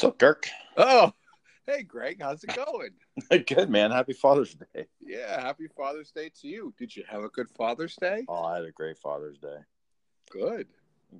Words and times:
What's 0.00 0.12
up, 0.14 0.18
Kirk? 0.18 0.48
Oh, 0.78 1.12
hey, 1.66 1.82
Greg, 1.82 2.22
how's 2.22 2.42
it 2.42 2.56
going? 2.56 3.44
Good, 3.46 3.68
man. 3.68 3.90
Happy 3.90 4.14
Father's 4.14 4.54
Day. 4.54 4.86
Yeah, 4.98 5.38
happy 5.42 5.66
Father's 5.76 6.10
Day 6.10 6.30
to 6.40 6.48
you. 6.48 6.72
Did 6.78 6.96
you 6.96 7.04
have 7.06 7.22
a 7.22 7.28
good 7.28 7.50
Father's 7.50 7.96
Day? 7.96 8.24
Oh, 8.26 8.44
I 8.44 8.54
had 8.56 8.64
a 8.64 8.72
great 8.72 8.96
Father's 8.96 9.36
Day. 9.36 9.58
Good. 10.30 10.68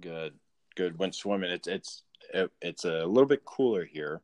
Good, 0.00 0.32
good. 0.76 0.98
Went 0.98 1.14
swimming. 1.14 1.50
It's 1.50 1.68
it's 1.68 2.04
it, 2.32 2.50
it's 2.62 2.86
a 2.86 3.04
little 3.04 3.26
bit 3.26 3.44
cooler 3.44 3.84
here. 3.84 4.22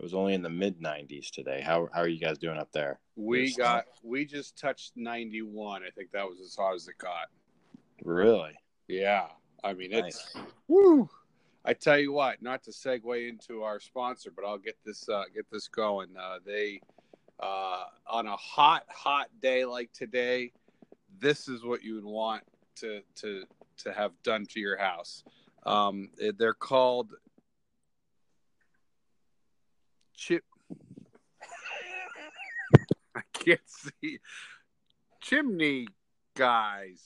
It 0.00 0.02
was 0.02 0.14
only 0.14 0.34
in 0.34 0.42
the 0.42 0.50
mid 0.50 0.80
90s 0.80 1.30
today. 1.30 1.60
How 1.60 1.88
how 1.94 2.00
are 2.00 2.08
you 2.08 2.18
guys 2.18 2.38
doing 2.38 2.58
up 2.58 2.72
there? 2.72 2.98
We 3.14 3.54
got 3.54 3.84
we 4.02 4.24
just 4.24 4.58
touched 4.58 4.94
91. 4.96 5.84
I 5.84 5.90
think 5.90 6.10
that 6.10 6.28
was 6.28 6.40
as 6.40 6.56
hot 6.56 6.74
as 6.74 6.88
it 6.88 6.98
got. 6.98 7.28
Really? 8.02 8.54
Yeah. 8.88 9.26
I 9.62 9.74
mean, 9.74 9.92
it's 9.92 10.34
Nice. 10.34 10.44
woo. 10.66 11.08
I 11.64 11.74
tell 11.74 11.98
you 11.98 12.12
what, 12.12 12.42
not 12.42 12.64
to 12.64 12.70
segue 12.70 13.28
into 13.28 13.62
our 13.62 13.78
sponsor, 13.78 14.32
but 14.34 14.44
I'll 14.44 14.58
get 14.58 14.76
this 14.84 15.08
uh, 15.08 15.24
get 15.34 15.46
this 15.50 15.68
going. 15.68 16.08
Uh, 16.16 16.38
they 16.44 16.80
uh, 17.40 17.84
on 18.06 18.26
a 18.26 18.36
hot 18.36 18.84
hot 18.88 19.28
day 19.40 19.64
like 19.64 19.92
today, 19.92 20.52
this 21.20 21.48
is 21.48 21.64
what 21.64 21.82
you 21.82 21.94
would 21.94 22.04
want 22.04 22.42
to 22.76 23.02
to 23.16 23.44
to 23.78 23.92
have 23.92 24.12
done 24.24 24.46
to 24.46 24.60
your 24.60 24.76
house. 24.76 25.22
Um, 25.64 26.10
they're 26.36 26.54
called 26.54 27.14
chip. 30.16 30.44
I 33.14 33.20
can't 33.32 33.60
see 33.66 34.18
chimney 35.20 35.86
guys. 36.34 37.02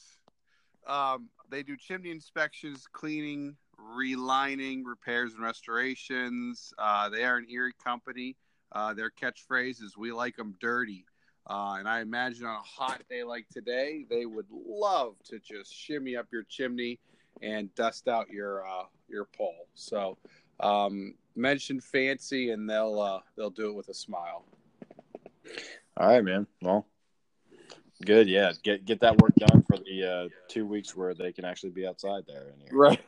Um, 0.86 1.28
they 1.50 1.62
do 1.62 1.76
chimney 1.76 2.10
inspections, 2.10 2.86
cleaning, 2.90 3.56
relining, 3.80 4.82
repairs, 4.84 5.34
and 5.34 5.42
restorations. 5.42 6.72
Uh, 6.78 7.08
they 7.08 7.24
are 7.24 7.36
an 7.36 7.46
Erie 7.48 7.72
company. 7.82 8.36
Uh, 8.72 8.94
their 8.94 9.10
catchphrase 9.10 9.82
is 9.82 9.96
"We 9.96 10.12
like 10.12 10.36
them 10.36 10.54
dirty," 10.60 11.04
uh, 11.48 11.76
and 11.78 11.88
I 11.88 12.00
imagine 12.00 12.46
on 12.46 12.56
a 12.56 12.62
hot 12.62 13.02
day 13.08 13.22
like 13.22 13.48
today, 13.48 14.04
they 14.08 14.26
would 14.26 14.46
love 14.50 15.14
to 15.26 15.38
just 15.38 15.72
shimmy 15.72 16.16
up 16.16 16.26
your 16.32 16.42
chimney 16.44 16.98
and 17.42 17.74
dust 17.74 18.08
out 18.08 18.28
your 18.28 18.66
uh, 18.66 18.84
your 19.08 19.24
pole. 19.24 19.68
So, 19.74 20.18
um, 20.60 21.14
mention 21.34 21.80
fancy, 21.80 22.50
and 22.50 22.68
they'll 22.68 23.00
uh, 23.00 23.20
they'll 23.36 23.50
do 23.50 23.68
it 23.68 23.74
with 23.74 23.88
a 23.88 23.94
smile. 23.94 24.44
All 25.96 26.08
right, 26.08 26.24
man. 26.24 26.46
Well, 26.60 26.86
good. 28.04 28.28
Yeah, 28.28 28.52
get 28.62 28.84
get 28.84 29.00
that 29.00 29.18
work 29.18 29.34
done 29.36 29.62
for 29.62 29.78
the 29.78 30.04
uh, 30.04 30.28
two 30.48 30.66
weeks 30.66 30.96
where 30.96 31.14
they 31.14 31.32
can 31.32 31.44
actually 31.44 31.70
be 31.70 31.86
outside 31.86 32.24
there. 32.26 32.52
Right. 32.72 33.00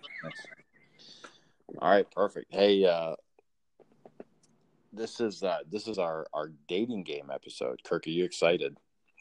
All 1.81 1.91
right, 1.91 2.11
perfect. 2.11 2.47
Hey, 2.51 2.85
uh, 2.85 3.15
this 4.93 5.21
is 5.21 5.43
uh, 5.43 5.59
this 5.71 5.87
is 5.87 5.99
our 5.99 6.27
our 6.33 6.51
dating 6.67 7.03
game 7.05 7.31
episode. 7.33 7.81
Kirk, 7.85 8.07
are 8.07 8.11
you 8.11 8.25
excited? 8.25 8.77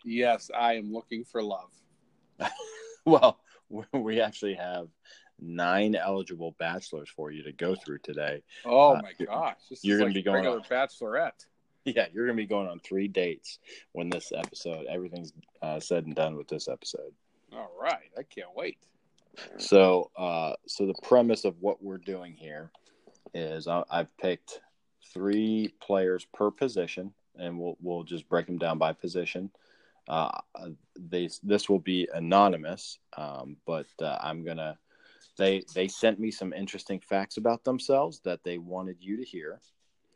Yes, 0.06 0.50
I 0.58 0.76
am 0.76 0.94
looking 0.94 1.24
for 1.24 1.42
love. 1.44 1.72
Well, 3.06 3.40
we 3.94 4.20
actually 4.20 4.56
have 4.56 4.90
nine 5.40 5.96
eligible 5.96 6.56
bachelors 6.60 7.10
for 7.16 7.32
you 7.32 7.42
to 7.44 7.54
go 7.54 7.74
through 7.74 8.00
today. 8.00 8.44
Oh 8.66 8.96
Uh, 8.98 9.02
my 9.02 9.26
gosh! 9.26 9.56
This 9.70 9.82
you're 9.82 9.96
is 9.96 10.02
gonna 10.02 10.14
be 10.14 10.22
going 10.22 10.36
regular 10.44 10.58
on- 10.58 10.64
bachelorette. 10.70 11.46
Yeah, 11.86 12.08
you're 12.14 12.26
gonna 12.26 12.36
be 12.36 12.46
going 12.46 12.68
on 12.68 12.80
three 12.80 13.08
dates 13.08 13.60
when 13.94 14.10
this 14.10 14.34
episode, 14.36 14.88
everything's 14.90 15.32
uh, 15.62 15.80
said 15.80 16.06
and 16.06 16.14
done 16.16 16.36
with 16.36 16.50
this 16.50 16.68
episode. 16.68 17.14
All 17.54 17.72
right, 17.82 18.12
I 18.18 18.24
can't 18.24 18.54
wait. 18.54 18.78
So, 19.58 20.12
uh, 20.18 20.54
so 20.68 20.86
the 20.86 20.96
premise 21.04 21.46
of 21.46 21.56
what 21.60 21.84
we're 21.84 21.98
doing 21.98 22.34
here 22.34 22.72
is 23.34 23.68
I, 23.68 23.84
I've 23.90 24.16
picked 24.18 24.62
three 25.14 25.74
players 25.80 26.26
per 26.34 26.52
position, 26.52 27.14
and 27.38 27.60
we'll 27.60 27.78
we'll 27.82 28.04
just 28.04 28.28
break 28.30 28.46
them 28.48 28.58
down 28.58 28.78
by 28.78 28.94
position. 28.94 29.52
Uh, 30.08 30.30
they 30.98 31.30
this 31.44 31.70
will 31.70 31.80
be 31.80 32.08
anonymous, 32.14 33.00
um, 33.18 33.58
but 33.66 33.88
uh, 34.02 34.18
I'm 34.22 34.44
gonna. 34.44 34.78
They 35.38 35.64
they 35.76 35.88
sent 35.88 36.20
me 36.20 36.32
some 36.32 36.54
interesting 36.54 37.00
facts 37.00 37.38
about 37.38 37.64
themselves 37.64 38.22
that 38.24 38.44
they 38.44 38.58
wanted 38.58 38.98
you 39.00 39.18
to 39.18 39.24
hear, 39.24 39.60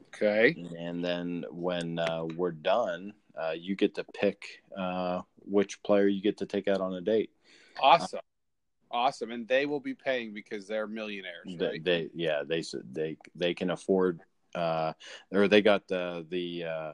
Okay. 0.07 0.55
and 0.77 1.03
then 1.03 1.45
when 1.51 1.99
uh, 1.99 2.25
we're 2.35 2.51
done, 2.51 3.13
uh, 3.39 3.53
you 3.55 3.75
get 3.75 3.95
to 3.95 4.03
pick 4.03 4.63
uh, 4.75 5.21
which 5.37 5.81
player 5.83 6.07
you 6.07 6.21
get 6.21 6.37
to 6.37 6.45
take 6.45 6.67
out 6.67 6.81
on 6.81 6.93
a 6.95 7.01
date. 7.01 7.29
Awesome. 7.79 8.19
Awesome. 8.91 9.31
And 9.31 9.47
they 9.47 9.65
will 9.65 9.79
be 9.79 9.93
paying 9.93 10.33
because 10.33 10.67
they're 10.67 10.87
millionaires, 10.87 11.47
they, 11.57 11.65
right? 11.65 11.83
they 11.83 12.09
yeah 12.13 12.43
they 12.47 12.63
they 12.91 13.17
they 13.35 13.53
can 13.53 13.71
afford 13.71 14.21
uh 14.55 14.93
or 15.31 15.47
they 15.47 15.61
got 15.61 15.87
the 15.87 16.25
the 16.29 16.63
uh 16.65 16.91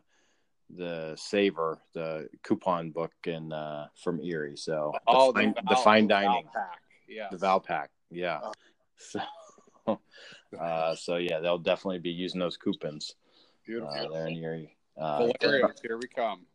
the 0.75 1.15
saver 1.17 1.79
the 1.93 2.29
coupon 2.43 2.91
book 2.91 3.13
and 3.25 3.53
uh 3.53 3.85
from 3.95 4.19
erie 4.21 4.57
so 4.57 4.91
the, 4.93 4.99
oh, 5.07 5.33
fine, 5.33 5.53
the, 5.55 5.61
Val- 5.75 5.83
fine 5.83 6.07
dining 6.07 6.47
pack. 6.53 6.81
Yeah. 7.07 7.29
the 7.31 7.37
Valpak 7.37 7.87
yeah 8.11 8.39
Oh. 8.43 8.53
so 8.97 9.99
uh 10.59 10.95
so 10.95 11.15
yeah 11.15 11.39
they'll 11.39 11.57
definitely 11.57 11.99
be 11.99 12.09
using 12.09 12.39
those 12.39 12.57
coupons 12.57 13.15
Beautiful. 13.65 13.89
uh, 13.89 14.07
there 14.09 14.27
in 14.27 14.35
erie 14.35 14.75
uh, 14.99 15.29
Hilarious. 15.39 15.79
Here 15.81 15.97
we 15.97 16.07
come. 16.07 16.45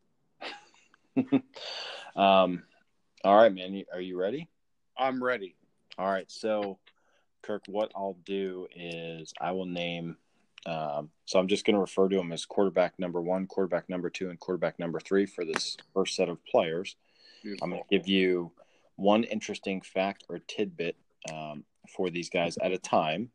um 2.16 2.62
all 3.24 3.36
right 3.36 3.54
man 3.54 3.82
are 3.92 4.00
you 4.00 4.18
ready 4.18 4.48
I'm 4.96 5.22
ready. 5.22 5.56
All 5.98 6.10
right. 6.10 6.30
So, 6.30 6.78
Kirk, 7.42 7.62
what 7.66 7.90
I'll 7.94 8.16
do 8.24 8.66
is 8.74 9.32
I 9.40 9.52
will 9.52 9.66
name. 9.66 10.16
Um, 10.64 11.10
so 11.24 11.38
I'm 11.38 11.48
just 11.48 11.64
going 11.64 11.74
to 11.74 11.80
refer 11.80 12.08
to 12.08 12.16
them 12.16 12.32
as 12.32 12.44
quarterback 12.44 12.98
number 12.98 13.20
one, 13.20 13.46
quarterback 13.46 13.88
number 13.88 14.10
two, 14.10 14.30
and 14.30 14.38
quarterback 14.38 14.78
number 14.78 15.00
three 15.00 15.26
for 15.26 15.44
this 15.44 15.76
first 15.92 16.14
set 16.14 16.28
of 16.28 16.44
players. 16.46 16.96
Beautiful. 17.42 17.64
I'm 17.64 17.70
going 17.70 17.82
to 17.82 17.98
give 17.98 18.08
you 18.08 18.52
one 18.96 19.24
interesting 19.24 19.80
fact 19.80 20.24
or 20.28 20.38
tidbit 20.38 20.96
um, 21.32 21.64
for 21.96 22.10
these 22.10 22.30
guys 22.30 22.56
at 22.58 22.72
a 22.72 22.78
time. 22.78 23.30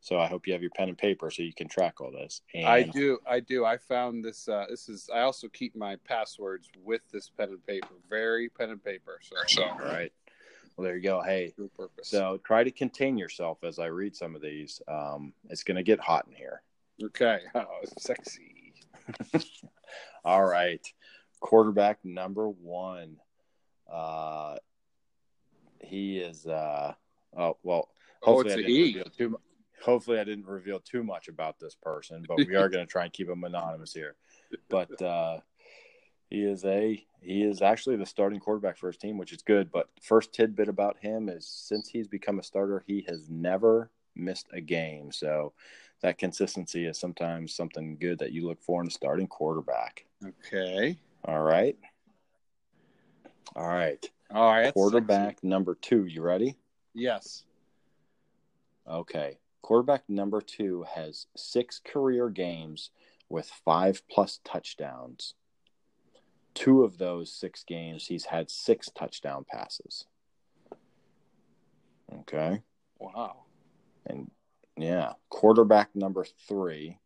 So 0.00 0.20
I 0.20 0.26
hope 0.26 0.46
you 0.46 0.52
have 0.52 0.62
your 0.62 0.70
pen 0.70 0.88
and 0.88 0.96
paper 0.96 1.30
so 1.30 1.42
you 1.42 1.52
can 1.52 1.68
track 1.68 2.00
all 2.00 2.12
this. 2.12 2.42
And 2.54 2.66
I 2.66 2.82
do. 2.84 3.18
I 3.28 3.40
do. 3.40 3.64
I 3.64 3.76
found 3.76 4.24
this. 4.24 4.48
Uh, 4.48 4.66
this 4.70 4.88
is. 4.88 5.10
I 5.12 5.20
also 5.20 5.48
keep 5.48 5.74
my 5.74 5.96
passwords 5.96 6.70
with 6.84 7.02
this 7.12 7.28
pen 7.28 7.48
and 7.48 7.66
paper. 7.66 7.88
Very 8.08 8.48
pen 8.48 8.70
and 8.70 8.82
paper. 8.82 9.18
So, 9.20 9.36
so 9.46 9.64
All 9.64 9.78
right. 9.78 10.12
Well, 10.78 10.84
there 10.84 10.96
you 10.96 11.02
go. 11.02 11.20
Hey, 11.20 11.52
so 12.02 12.38
try 12.44 12.62
to 12.62 12.70
contain 12.70 13.18
yourself 13.18 13.64
as 13.64 13.80
I 13.80 13.86
read 13.86 14.14
some 14.14 14.36
of 14.36 14.40
these. 14.40 14.80
Um, 14.86 15.32
it's 15.50 15.64
going 15.64 15.76
to 15.76 15.82
get 15.82 15.98
hot 15.98 16.26
in 16.28 16.34
here. 16.36 16.62
okay. 17.02 17.40
Oh, 17.56 17.66
sexy. 17.98 18.74
All 20.24 20.44
right. 20.44 20.86
Quarterback 21.40 21.98
number 22.04 22.48
one. 22.48 23.16
Uh 23.92 24.56
he 25.80 26.18
is 26.18 26.46
uh 26.46 26.92
oh 27.36 27.56
well 27.62 27.88
Oh, 28.22 28.34
hopefully 28.42 28.52
it's 28.52 28.52
I 28.52 28.60
a 28.60 28.62
didn't 28.62 28.70
he. 28.76 28.82
reveal 28.98 29.04
too 29.16 29.28
mu- 29.30 29.36
hopefully 29.82 30.18
I 30.20 30.24
didn't 30.24 30.46
reveal 30.46 30.78
too 30.80 31.02
much 31.02 31.28
about 31.28 31.58
this 31.58 31.74
person, 31.74 32.24
but 32.28 32.36
we 32.36 32.54
are 32.54 32.68
gonna 32.68 32.84
try 32.86 33.04
and 33.04 33.12
keep 33.12 33.28
him 33.30 33.44
anonymous 33.44 33.94
here. 33.94 34.16
But 34.68 35.00
uh 35.00 35.38
he 36.30 36.42
is 36.42 36.64
a 36.64 37.04
he 37.20 37.42
is 37.42 37.62
actually 37.62 37.96
the 37.96 38.06
starting 38.06 38.40
quarterback 38.40 38.76
for 38.76 38.86
his 38.86 38.96
team, 38.96 39.18
which 39.18 39.32
is 39.32 39.42
good. 39.42 39.72
But 39.72 39.88
first 40.00 40.32
tidbit 40.32 40.68
about 40.68 40.98
him 40.98 41.28
is 41.28 41.46
since 41.46 41.88
he's 41.88 42.06
become 42.06 42.38
a 42.38 42.42
starter, 42.42 42.84
he 42.86 43.04
has 43.08 43.28
never 43.28 43.90
missed 44.14 44.48
a 44.52 44.60
game. 44.60 45.10
So 45.10 45.52
that 46.00 46.18
consistency 46.18 46.86
is 46.86 46.98
sometimes 46.98 47.54
something 47.54 47.96
good 47.98 48.18
that 48.20 48.32
you 48.32 48.46
look 48.46 48.62
for 48.62 48.80
in 48.82 48.88
a 48.88 48.90
starting 48.90 49.26
quarterback. 49.26 50.04
Okay. 50.24 50.96
All 51.24 51.42
right. 51.42 51.76
All 53.56 53.66
right. 53.66 54.04
All 54.32 54.50
right. 54.50 54.72
Quarterback 54.72 55.42
number 55.42 55.74
two. 55.74 56.04
You 56.04 56.22
ready? 56.22 56.56
Yes. 56.94 57.44
Okay. 58.88 59.38
Quarterback 59.62 60.04
number 60.08 60.40
two 60.40 60.84
has 60.94 61.26
six 61.36 61.80
career 61.84 62.28
games 62.28 62.90
with 63.28 63.50
five 63.64 64.02
plus 64.08 64.40
touchdowns. 64.44 65.34
Two 66.58 66.82
of 66.82 66.98
those 66.98 67.32
six 67.32 67.62
games, 67.62 68.04
he's 68.04 68.24
had 68.24 68.50
six 68.50 68.90
touchdown 68.92 69.44
passes. 69.48 70.06
Okay. 72.12 72.62
Wow. 72.98 73.44
And 74.06 74.28
yeah, 74.76 75.12
quarterback 75.30 75.94
number 75.94 76.26
three 76.48 76.98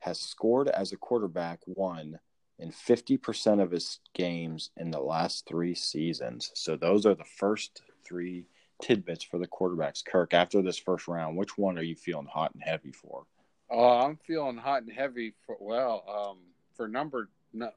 has 0.00 0.18
scored 0.18 0.66
as 0.66 0.90
a 0.90 0.96
quarterback 0.96 1.60
one 1.66 2.18
in 2.58 2.72
50% 2.72 3.62
of 3.62 3.70
his 3.70 4.00
games 4.14 4.70
in 4.76 4.90
the 4.90 5.00
last 5.00 5.46
three 5.46 5.76
seasons. 5.76 6.50
So 6.54 6.76
those 6.76 7.06
are 7.06 7.14
the 7.14 7.24
first 7.38 7.82
three 8.04 8.46
tidbits 8.82 9.22
for 9.22 9.38
the 9.38 9.46
quarterbacks. 9.46 10.04
Kirk, 10.04 10.34
after 10.34 10.60
this 10.60 10.76
first 10.76 11.06
round, 11.06 11.36
which 11.36 11.56
one 11.56 11.78
are 11.78 11.82
you 11.82 11.94
feeling 11.94 12.26
hot 12.26 12.52
and 12.52 12.64
heavy 12.64 12.90
for? 12.90 13.26
Oh, 13.70 14.00
I'm 14.00 14.18
feeling 14.26 14.56
hot 14.56 14.82
and 14.82 14.92
heavy 14.92 15.34
for 15.46 15.56
well, 15.60 16.02
um, 16.08 16.38
for 16.74 16.88
number 16.88 17.28
no, 17.52 17.70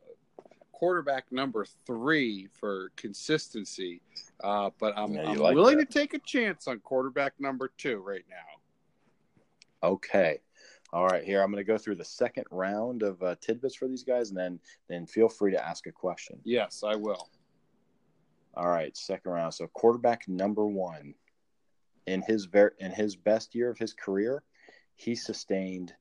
quarterback 0.82 1.32
number 1.32 1.66
three 1.88 2.48
for 2.60 2.92
consistency. 2.96 4.00
Uh, 4.44 4.70
but 4.80 4.94
I'm, 4.96 5.12
Yeah, 5.12 5.32
I'm 5.32 5.38
like 5.40 5.56
willing 5.56 5.80
that. 5.80 5.90
to 5.90 6.00
take 6.00 6.14
a 6.14 6.20
chance 6.20 6.68
on 6.68 6.80
quarterback 6.82 7.34
number 7.40 7.72
two 7.80 7.98
right 7.98 8.24
now. 8.30 9.88
Okay. 9.90 10.40
All 10.94 11.08
right, 11.08 11.24
here 11.24 11.42
I'm 11.42 11.52
going 11.52 11.64
to 11.66 11.68
go 11.68 11.80
through 11.80 11.96
the 11.96 12.06
second 12.06 12.46
round 12.52 13.02
of 13.02 13.22
uh, 13.24 13.36
tidbits 13.42 13.74
for 13.74 13.88
these 13.88 14.04
guys, 14.04 14.30
and 14.30 14.38
then 14.38 14.60
then 14.88 15.08
feel 15.08 15.28
free 15.28 15.52
to 15.52 15.68
ask 15.68 15.88
a 15.88 15.92
question. 15.92 16.40
Yes, 16.44 16.84
I 16.86 16.96
will. 16.96 17.28
All 18.56 18.70
right, 18.70 18.96
second 18.96 19.32
round. 19.32 19.56
So 19.56 19.66
quarterback 19.74 20.28
number 20.28 20.66
one 20.68 21.16
in 22.06 22.22
his 22.22 22.46
ver- 22.46 22.76
in 22.80 22.92
his 22.92 23.16
best 23.16 23.56
year 23.56 23.70
of 23.72 23.80
his 23.80 23.94
career, 23.94 24.44
he 24.96 25.16
sustained 25.16 25.94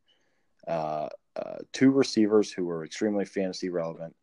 uh, 0.68 1.08
uh, 1.34 1.58
two 1.72 1.90
receivers 1.90 2.52
who 2.52 2.66
were 2.66 2.84
extremely 2.84 3.24
fantasy 3.24 3.70
relevant. 3.70 4.14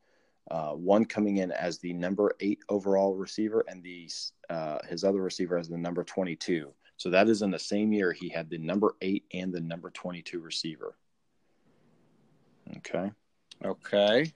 Uh, 0.51 0.71
one 0.71 1.05
coming 1.05 1.37
in 1.37 1.51
as 1.51 1.79
the 1.79 1.93
number 1.93 2.35
eight 2.39 2.59
overall 2.69 3.15
receiver, 3.15 3.63
and 3.67 3.83
the 3.83 4.09
uh, 4.49 4.79
his 4.87 5.03
other 5.03 5.21
receiver 5.21 5.57
as 5.57 5.69
the 5.69 5.77
number 5.77 6.03
twenty 6.03 6.35
two. 6.35 6.73
So 6.97 7.09
that 7.09 7.27
is 7.27 7.41
in 7.41 7.51
the 7.51 7.59
same 7.59 7.91
year 7.91 8.13
he 8.13 8.29
had 8.29 8.49
the 8.49 8.57
number 8.57 8.95
eight 9.01 9.25
and 9.33 9.53
the 9.53 9.59
number 9.59 9.89
22 9.89 10.39
receiver. 10.39 10.95
Okay. 12.77 13.11
Okay. 13.63 14.31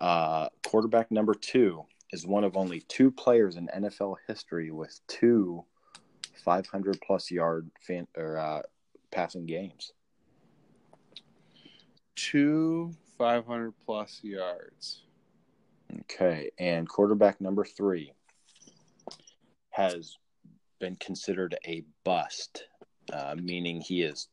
Uh, 0.00 0.48
quarterback 0.66 1.10
number 1.10 1.34
two 1.34 1.84
is 2.12 2.26
one 2.26 2.44
of 2.44 2.56
only 2.56 2.80
two 2.88 3.10
players 3.10 3.56
in 3.56 3.68
NFL 3.74 4.16
history 4.28 4.70
with 4.70 5.00
two 5.08 5.64
500 6.44 7.00
plus 7.04 7.30
yard 7.30 7.70
fan, 7.80 8.06
or 8.16 8.38
uh, 8.38 8.62
passing 9.10 9.46
games. 9.46 9.92
Two 12.16 12.92
500 13.18 13.72
plus 13.84 14.20
yards. 14.22 15.02
Okay. 16.00 16.50
And 16.58 16.88
quarterback 16.88 17.40
number 17.40 17.64
three 17.64 18.12
has 19.70 20.18
been 20.80 20.96
considered 20.96 21.56
a 21.66 21.84
bust, 22.04 22.64
uh, 23.12 23.34
meaning 23.40 23.80
he 23.80 24.02
is 24.02 24.28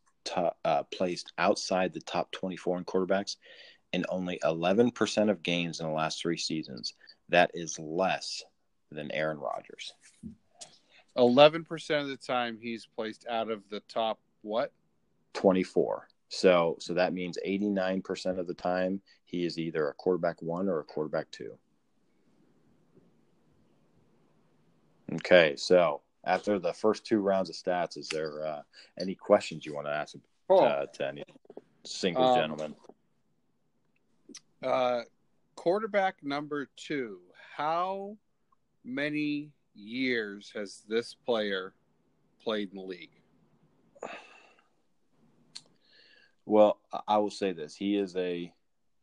uh, 0.66 0.84
placed 0.94 1.32
outside 1.38 1.94
the 1.94 2.02
top 2.02 2.32
24 2.32 2.80
in 2.80 2.86
quarterbacks 2.86 3.38
in 3.94 4.06
only 4.10 4.40
11% 4.44 5.30
of 5.30 5.44
games 5.44 5.80
in 5.80 5.88
the 5.88 5.92
last 5.92 6.22
three 6.22 6.38
seasons. 6.38 6.94
That 7.30 7.52
is 7.54 7.78
less 7.80 8.44
than 8.92 9.12
Aaron 9.12 9.38
Rodgers. 9.38 9.94
11% 11.18 12.02
of 12.02 12.08
the 12.08 12.18
time 12.18 12.58
he's 12.62 12.86
placed 12.86 13.26
out 13.30 13.50
of 13.50 13.62
the 13.70 13.82
top 13.82 14.20
what? 14.44 14.72
24. 15.34 16.08
So 16.34 16.78
so 16.80 16.94
that 16.94 17.14
means 17.14 17.38
89% 17.46 18.40
of 18.40 18.48
the 18.48 18.54
time 18.54 19.02
he 19.26 19.46
is 19.46 19.60
either 19.60 19.90
a 19.90 19.94
quarterback 19.94 20.42
1 20.42 20.70
or 20.70 20.80
a 20.80 20.84
quarterback 20.84 21.30
2. 21.32 21.52
Okay, 25.16 25.58
so 25.58 26.02
after 26.24 26.58
the 26.58 26.72
first 26.72 27.06
two 27.06 27.20
rounds 27.20 27.50
of 27.50 27.56
stats, 27.58 27.98
is 27.98 28.08
there 28.08 28.48
uh, 28.48 28.62
any 28.98 29.14
questions 29.14 29.66
you 29.66 29.76
want 29.76 29.88
to 29.88 29.92
ask 29.92 30.16
uh, 30.16 30.54
oh. 30.54 30.86
to 30.94 31.06
any 31.06 31.26
single 31.84 32.24
um, 32.24 32.40
gentleman? 32.40 32.76
Uh, 34.64 35.02
quarterback 35.56 36.16
number 36.24 36.70
two. 36.78 37.20
How 37.58 38.16
many 38.86 39.52
years 39.76 40.50
has 40.56 40.84
this 40.88 41.14
player 41.14 41.74
played 42.42 42.70
in 42.70 42.78
the 42.78 42.84
league? 42.84 43.21
Well, 46.52 46.82
I 47.08 47.18
will 47.20 47.32
say 47.32 47.54
this: 47.54 47.74
he 47.74 47.96
is 47.96 48.14
a 48.18 48.52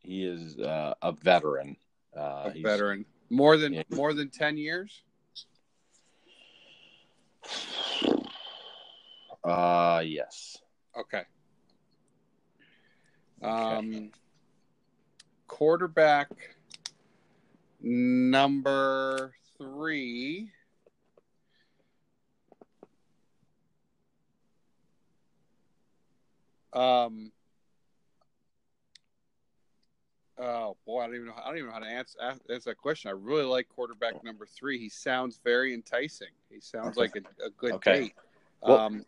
he 0.00 0.26
is 0.26 0.58
uh, 0.58 0.92
a 1.00 1.12
veteran. 1.12 1.78
Uh, 2.14 2.50
a 2.54 2.60
veteran, 2.62 3.06
more 3.30 3.56
than 3.56 3.72
yeah. 3.72 3.84
more 3.88 4.12
than 4.12 4.28
ten 4.28 4.58
years. 4.58 5.00
Uh 9.42 10.02
yes. 10.04 10.58
Okay. 10.94 11.22
Um 13.42 13.88
okay. 13.88 14.10
quarterback 15.46 16.28
number 17.80 19.32
3 19.56 20.50
um 26.74 27.32
Oh 30.40 30.76
boy, 30.86 31.00
I 31.00 31.06
don't 31.06 31.16
even 31.16 31.26
know. 31.26 31.34
I 31.36 31.48
don't 31.48 31.58
even 31.58 31.68
know 31.68 31.74
how 31.74 31.80
to 31.80 31.86
answer, 31.86 32.18
answer 32.20 32.70
that 32.70 32.78
question. 32.78 33.08
I 33.08 33.12
really 33.12 33.44
like 33.44 33.68
quarterback 33.68 34.22
number 34.22 34.46
three. 34.46 34.78
He 34.78 34.88
sounds 34.88 35.40
very 35.42 35.74
enticing. 35.74 36.28
He 36.48 36.60
sounds 36.60 36.96
like 36.96 37.16
a, 37.16 37.44
a 37.44 37.50
good 37.50 37.72
okay. 37.72 38.00
date. 38.00 38.14
Well, 38.62 38.78
um, 38.78 39.04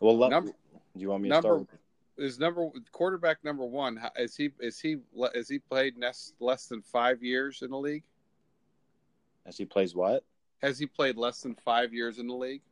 well, 0.00 0.18
let, 0.18 0.30
number, 0.30 0.50
do 0.50 1.00
you 1.00 1.08
want 1.08 1.22
me 1.22 1.30
number, 1.30 1.60
to 1.60 1.64
start? 1.64 1.80
Is 2.18 2.38
number 2.38 2.68
quarterback 2.92 3.42
number 3.44 3.64
one? 3.64 3.98
Is 4.16 4.36
he 4.36 4.50
is 4.60 4.78
he 4.78 4.98
is 5.34 5.48
he 5.48 5.58
played 5.58 5.94
less 5.98 6.34
less 6.40 6.66
than 6.66 6.82
five 6.82 7.22
years 7.22 7.62
in 7.62 7.70
the 7.70 7.78
league? 7.78 8.04
Has 9.46 9.56
he 9.56 9.64
plays 9.64 9.94
what? 9.94 10.24
Has 10.60 10.78
he 10.78 10.86
played 10.86 11.16
less 11.16 11.40
than 11.40 11.54
five 11.54 11.94
years 11.94 12.18
in 12.18 12.26
the 12.26 12.34
league? 12.34 12.62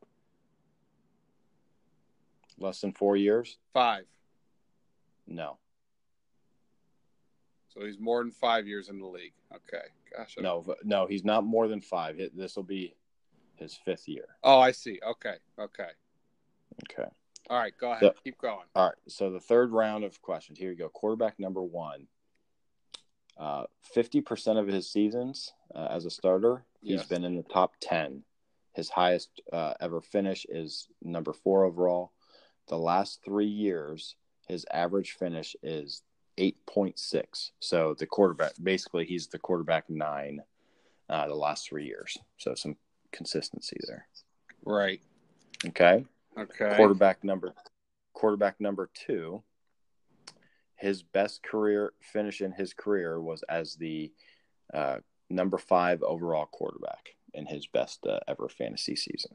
Less 2.58 2.80
than 2.80 2.92
four 2.92 3.16
years? 3.16 3.56
Five. 3.72 4.04
No. 5.26 5.58
So 7.76 7.84
he's 7.84 7.98
more 7.98 8.22
than 8.22 8.32
five 8.32 8.66
years 8.66 8.88
in 8.88 8.98
the 8.98 9.06
league. 9.06 9.32
Okay. 9.54 9.84
Gosh. 10.16 10.36
No, 10.38 10.64
no, 10.82 11.06
he's 11.06 11.24
not 11.24 11.44
more 11.44 11.68
than 11.68 11.80
five. 11.80 12.18
This 12.34 12.56
will 12.56 12.62
be 12.62 12.94
his 13.56 13.78
fifth 13.84 14.08
year. 14.08 14.28
Oh, 14.42 14.58
I 14.58 14.72
see. 14.72 14.98
Okay. 15.06 15.34
Okay. 15.58 15.88
Okay. 16.90 17.08
All 17.50 17.58
right. 17.58 17.74
Go 17.78 17.92
ahead. 17.92 18.02
So, 18.02 18.14
Keep 18.24 18.38
going. 18.38 18.66
All 18.74 18.86
right. 18.86 18.94
So 19.08 19.30
the 19.30 19.40
third 19.40 19.72
round 19.72 20.04
of 20.04 20.20
questions. 20.22 20.58
Here 20.58 20.70
you 20.70 20.78
go. 20.78 20.88
Quarterback 20.88 21.38
number 21.38 21.62
one. 21.62 22.06
Uh, 23.38 23.64
fifty 23.82 24.22
percent 24.22 24.58
of 24.58 24.66
his 24.66 24.90
seasons 24.90 25.52
uh, 25.74 25.88
as 25.90 26.06
a 26.06 26.10
starter, 26.10 26.64
he's 26.80 27.00
yes. 27.00 27.06
been 27.06 27.24
in 27.24 27.36
the 27.36 27.42
top 27.42 27.74
ten. 27.80 28.22
His 28.72 28.88
highest 28.88 29.42
uh, 29.52 29.74
ever 29.80 30.00
finish 30.00 30.46
is 30.48 30.88
number 31.02 31.34
four 31.34 31.64
overall. 31.64 32.12
The 32.68 32.78
last 32.78 33.20
three 33.22 33.46
years, 33.46 34.16
his 34.48 34.64
average 34.72 35.12
finish 35.12 35.54
is 35.62 36.02
8.6. 36.38 37.50
So 37.60 37.94
the 37.98 38.06
quarterback, 38.06 38.52
basically, 38.62 39.04
he's 39.04 39.26
the 39.28 39.38
quarterback 39.38 39.88
nine 39.88 40.40
uh, 41.08 41.26
the 41.28 41.34
last 41.34 41.68
three 41.68 41.86
years. 41.86 42.16
So 42.36 42.54
some 42.54 42.76
consistency 43.12 43.76
there. 43.86 44.06
Right. 44.64 45.00
Okay. 45.66 46.04
Okay. 46.38 46.74
Quarterback 46.76 47.24
number, 47.24 47.54
quarterback 48.12 48.60
number 48.60 48.90
two. 48.94 49.42
His 50.76 51.02
best 51.02 51.42
career 51.42 51.94
finish 52.00 52.42
in 52.42 52.52
his 52.52 52.74
career 52.74 53.18
was 53.18 53.42
as 53.48 53.76
the 53.76 54.12
uh, 54.74 54.98
number 55.30 55.56
five 55.56 56.02
overall 56.02 56.44
quarterback 56.44 57.16
in 57.32 57.46
his 57.46 57.66
best 57.66 58.06
uh, 58.06 58.20
ever 58.28 58.48
fantasy 58.48 58.94
season. 58.94 59.34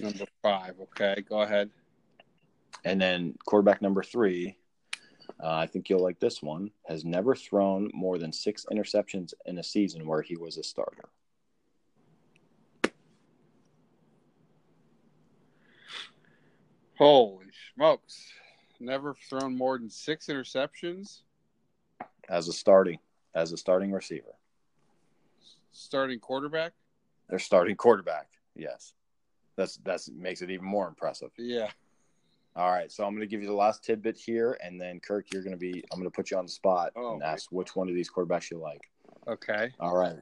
Number 0.00 0.26
five. 0.42 0.74
Okay, 0.80 1.22
go 1.28 1.42
ahead. 1.42 1.70
And 2.84 3.00
then 3.00 3.34
quarterback 3.46 3.82
number 3.82 4.02
three, 4.02 4.56
uh, 5.42 5.54
I 5.54 5.66
think 5.66 5.88
you'll 5.88 6.02
like 6.02 6.20
this 6.20 6.42
one, 6.42 6.70
has 6.86 7.04
never 7.04 7.34
thrown 7.34 7.90
more 7.92 8.18
than 8.18 8.32
six 8.32 8.66
interceptions 8.70 9.34
in 9.46 9.58
a 9.58 9.62
season 9.62 10.06
where 10.06 10.22
he 10.22 10.36
was 10.36 10.56
a 10.56 10.62
starter. 10.62 11.08
Holy 16.96 17.46
smokes. 17.74 18.32
Never 18.80 19.14
thrown 19.28 19.56
more 19.56 19.78
than 19.78 19.90
six 19.90 20.26
interceptions? 20.26 21.22
As 22.28 22.48
a 22.48 22.52
starting 22.52 22.98
as 23.34 23.52
a 23.52 23.56
starting 23.56 23.92
receiver. 23.92 24.34
Starting 25.72 26.18
quarterback? 26.18 26.72
They're 27.28 27.38
starting 27.38 27.76
quarterback, 27.76 28.28
yes. 28.54 28.94
That's 29.56 29.78
that's 29.78 30.10
makes 30.10 30.42
it 30.42 30.50
even 30.50 30.66
more 30.66 30.88
impressive. 30.88 31.30
Yeah. 31.36 31.70
All 32.56 32.70
right, 32.70 32.90
so 32.90 33.04
I'm 33.04 33.10
going 33.10 33.20
to 33.20 33.26
give 33.26 33.42
you 33.42 33.48
the 33.48 33.54
last 33.54 33.84
tidbit 33.84 34.16
here, 34.16 34.56
and 34.64 34.80
then 34.80 34.98
Kirk, 34.98 35.26
you're 35.30 35.42
going 35.42 35.52
to 35.52 35.58
be. 35.58 35.84
I'm 35.92 35.98
going 35.98 36.10
to 36.10 36.14
put 36.14 36.30
you 36.30 36.38
on 36.38 36.46
the 36.46 36.52
spot 36.52 36.92
oh, 36.96 37.12
and 37.12 37.22
ask 37.22 37.52
which 37.52 37.76
one 37.76 37.88
of 37.88 37.94
these 37.94 38.10
quarterbacks 38.10 38.50
you 38.50 38.58
like. 38.58 38.80
Okay. 39.28 39.72
All 39.78 39.94
right. 39.94 40.16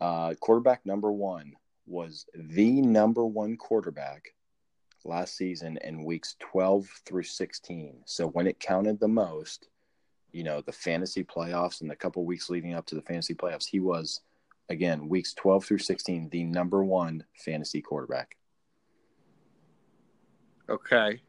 Uh, 0.00 0.32
quarterback 0.40 0.86
number 0.86 1.12
one 1.12 1.52
was 1.86 2.26
the 2.34 2.80
number 2.80 3.26
one 3.26 3.56
quarterback 3.56 4.34
last 5.04 5.36
season 5.36 5.78
in 5.84 6.04
weeks 6.04 6.36
12 6.40 6.88
through 7.04 7.22
16. 7.22 8.02
So 8.04 8.28
when 8.28 8.46
it 8.46 8.58
counted 8.58 8.98
the 8.98 9.08
most, 9.08 9.68
you 10.32 10.44
know, 10.44 10.60
the 10.60 10.72
fantasy 10.72 11.24
playoffs 11.24 11.80
and 11.80 11.90
the 11.90 11.96
couple 11.96 12.24
weeks 12.24 12.50
leading 12.50 12.74
up 12.74 12.86
to 12.86 12.94
the 12.94 13.02
fantasy 13.02 13.34
playoffs, 13.34 13.66
he 13.66 13.80
was 13.80 14.20
again 14.68 15.08
weeks 15.08 15.32
12 15.34 15.64
through 15.64 15.78
16 15.78 16.28
the 16.30 16.44
number 16.44 16.84
one 16.84 17.24
fantasy 17.34 17.80
quarterback. 17.80 18.36
Okay. 20.68 21.20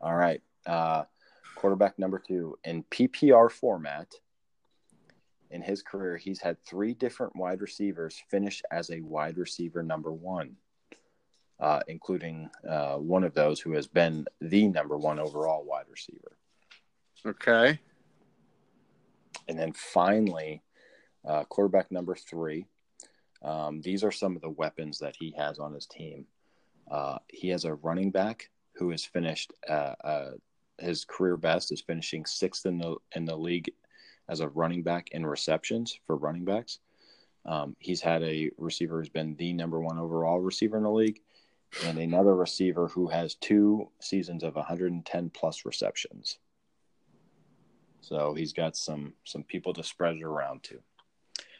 All 0.00 0.14
right. 0.14 0.42
Uh, 0.66 1.04
quarterback 1.54 1.98
number 1.98 2.18
two 2.18 2.58
in 2.64 2.82
PPR 2.84 3.50
format. 3.50 4.12
In 5.50 5.62
his 5.62 5.82
career, 5.82 6.16
he's 6.16 6.40
had 6.40 6.62
three 6.64 6.94
different 6.94 7.36
wide 7.36 7.60
receivers 7.60 8.22
finish 8.28 8.62
as 8.70 8.90
a 8.90 9.00
wide 9.00 9.36
receiver 9.38 9.82
number 9.82 10.12
one. 10.12 10.56
uh, 11.60 11.80
including 11.88 12.48
uh, 12.68 12.96
one 12.96 13.22
of 13.22 13.34
those 13.34 13.60
who 13.60 13.72
has 13.72 13.86
been 13.86 14.26
the 14.40 14.66
number 14.68 14.96
one 14.96 15.18
overall 15.18 15.64
wide 15.64 15.84
receiver. 15.90 16.36
Okay. 17.24 17.78
And 19.46 19.58
then 19.58 19.72
finally, 19.72 20.62
uh, 21.28 21.44
quarterback 21.44 21.92
number 21.92 22.14
three. 22.14 22.66
Um, 23.42 23.80
these 23.82 24.04
are 24.04 24.10
some 24.10 24.36
of 24.36 24.42
the 24.42 24.50
weapons 24.50 24.98
that 25.00 25.16
he 25.18 25.34
has 25.36 25.58
on 25.58 25.74
his 25.74 25.86
team. 25.86 26.26
Uh, 26.90 27.18
he 27.28 27.48
has 27.48 27.64
a 27.64 27.74
running 27.74 28.10
back 28.10 28.50
who 28.74 28.90
has 28.90 29.04
finished 29.04 29.52
uh, 29.68 29.94
uh, 30.02 30.30
his 30.78 31.04
career 31.04 31.36
best 31.36 31.72
is 31.72 31.80
finishing 31.80 32.24
sixth 32.24 32.66
in 32.66 32.78
the 32.78 32.96
in 33.14 33.24
the 33.24 33.36
league 33.36 33.70
as 34.28 34.40
a 34.40 34.48
running 34.48 34.82
back 34.82 35.10
in 35.12 35.26
receptions 35.26 35.98
for 36.06 36.16
running 36.16 36.44
backs. 36.44 36.78
Um, 37.46 37.76
he's 37.78 38.00
had 38.00 38.22
a 38.22 38.50
receiver 38.58 38.98
who's 38.98 39.08
been 39.08 39.34
the 39.36 39.52
number 39.52 39.80
one 39.80 39.98
overall 39.98 40.40
receiver 40.40 40.76
in 40.76 40.82
the 40.82 40.90
league, 40.90 41.20
and 41.84 41.98
another 41.98 42.34
receiver 42.34 42.88
who 42.88 43.08
has 43.08 43.34
two 43.34 43.90
seasons 44.00 44.42
of 44.42 44.56
110 44.56 45.30
plus 45.30 45.64
receptions. 45.64 46.38
So 48.00 48.34
he's 48.34 48.52
got 48.52 48.76
some 48.76 49.14
some 49.24 49.42
people 49.42 49.72
to 49.74 49.84
spread 49.84 50.16
it 50.16 50.22
around 50.22 50.62
to. 50.64 50.80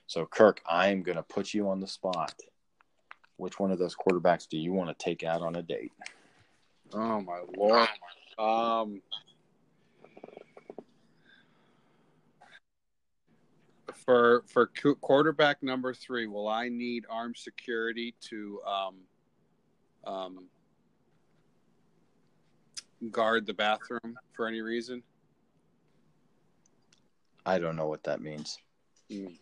So 0.07 0.27
Kirk, 0.27 0.61
I'm 0.69 1.03
going 1.03 1.17
to 1.17 1.23
put 1.23 1.55
you 1.55 1.69
on 1.69 1.81
the 1.81 1.87
spot. 1.87 2.35
Which 3.41 3.59
one 3.59 3.71
of 3.71 3.79
those 3.79 3.97
quarterbacks 3.97 4.47
do 4.47 4.59
you 4.59 4.73
want 4.73 4.91
to 4.91 5.05
take 5.05 5.25
out 5.25 5.41
on 5.41 5.57
a 5.57 5.63
date? 5.63 5.93
Oh 6.93 7.21
my 7.21 7.41
lord. 7.57 7.89
Um, 8.39 9.01
for 14.05 14.45
for 14.47 14.71
quarterback 15.01 15.63
number 15.63 15.95
three, 15.95 16.27
will 16.27 16.49
I 16.49 16.69
need 16.69 17.07
armed 17.09 17.39
security 17.39 18.15
to 18.29 18.61
um, 18.67 18.95
um, 20.05 20.45
guard 23.11 23.47
the 23.47 23.55
bathroom 23.55 24.19
for 24.35 24.47
any 24.47 24.61
reason? 24.61 25.03
I 27.47 27.59
don't 27.59 27.77
know 27.77 27.87
what 27.87 28.05
that 28.05 28.21
means. 28.21 28.59
Mm. 29.11 29.35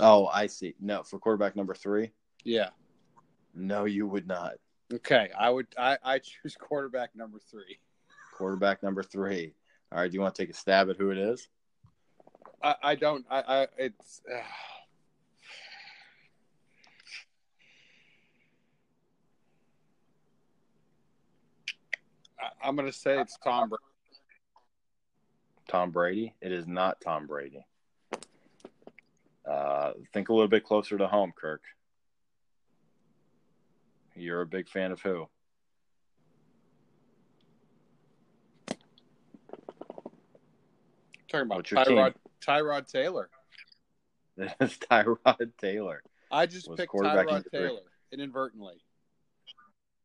Oh, 0.00 0.26
I 0.26 0.46
see. 0.46 0.74
No, 0.80 1.02
for 1.02 1.18
quarterback 1.18 1.56
number 1.56 1.74
three. 1.74 2.10
Yeah. 2.42 2.70
No, 3.54 3.84
you 3.84 4.06
would 4.06 4.26
not. 4.26 4.54
Okay, 4.92 5.30
I 5.38 5.50
would. 5.50 5.66
I, 5.78 5.96
I 6.04 6.18
choose 6.18 6.56
quarterback 6.56 7.10
number 7.14 7.38
three. 7.50 7.78
Quarterback 8.36 8.82
number 8.82 9.02
three. 9.02 9.54
All 9.92 10.00
right. 10.00 10.10
Do 10.10 10.14
you 10.14 10.20
want 10.20 10.34
to 10.34 10.42
take 10.42 10.50
a 10.50 10.54
stab 10.54 10.90
at 10.90 10.96
who 10.96 11.10
it 11.10 11.18
is? 11.18 11.48
I, 12.62 12.74
I 12.82 12.94
don't. 12.96 13.24
I, 13.30 13.40
I 13.40 13.66
it's. 13.78 14.20
Uh... 14.30 14.38
I, 22.40 22.68
I'm 22.68 22.76
going 22.76 22.90
to 22.90 22.96
say 22.96 23.20
it's 23.20 23.38
Tom 23.42 23.68
Brady. 23.68 23.82
Tom 25.68 25.90
Brady. 25.92 26.34
It 26.40 26.52
is 26.52 26.66
not 26.66 27.00
Tom 27.00 27.26
Brady. 27.26 27.64
Uh, 29.48 29.92
think 30.12 30.28
a 30.28 30.32
little 30.32 30.48
bit 30.48 30.64
closer 30.64 30.96
to 30.96 31.06
home, 31.06 31.32
Kirk. 31.36 31.62
You're 34.16 34.42
a 34.42 34.46
big 34.46 34.68
fan 34.68 34.92
of 34.92 35.00
who? 35.02 35.28
Talking 41.28 41.46
about 41.46 41.64
Tyrod, 41.64 42.14
Tyrod 42.40 42.90
Taylor. 42.90 43.28
It's 44.60 44.78
Tyrod 44.78 45.52
Taylor. 45.60 46.02
I 46.30 46.46
just 46.46 46.68
picked 46.76 46.92
Tyrod 46.92 47.44
Taylor 47.52 47.82
inadvertently. 48.12 48.82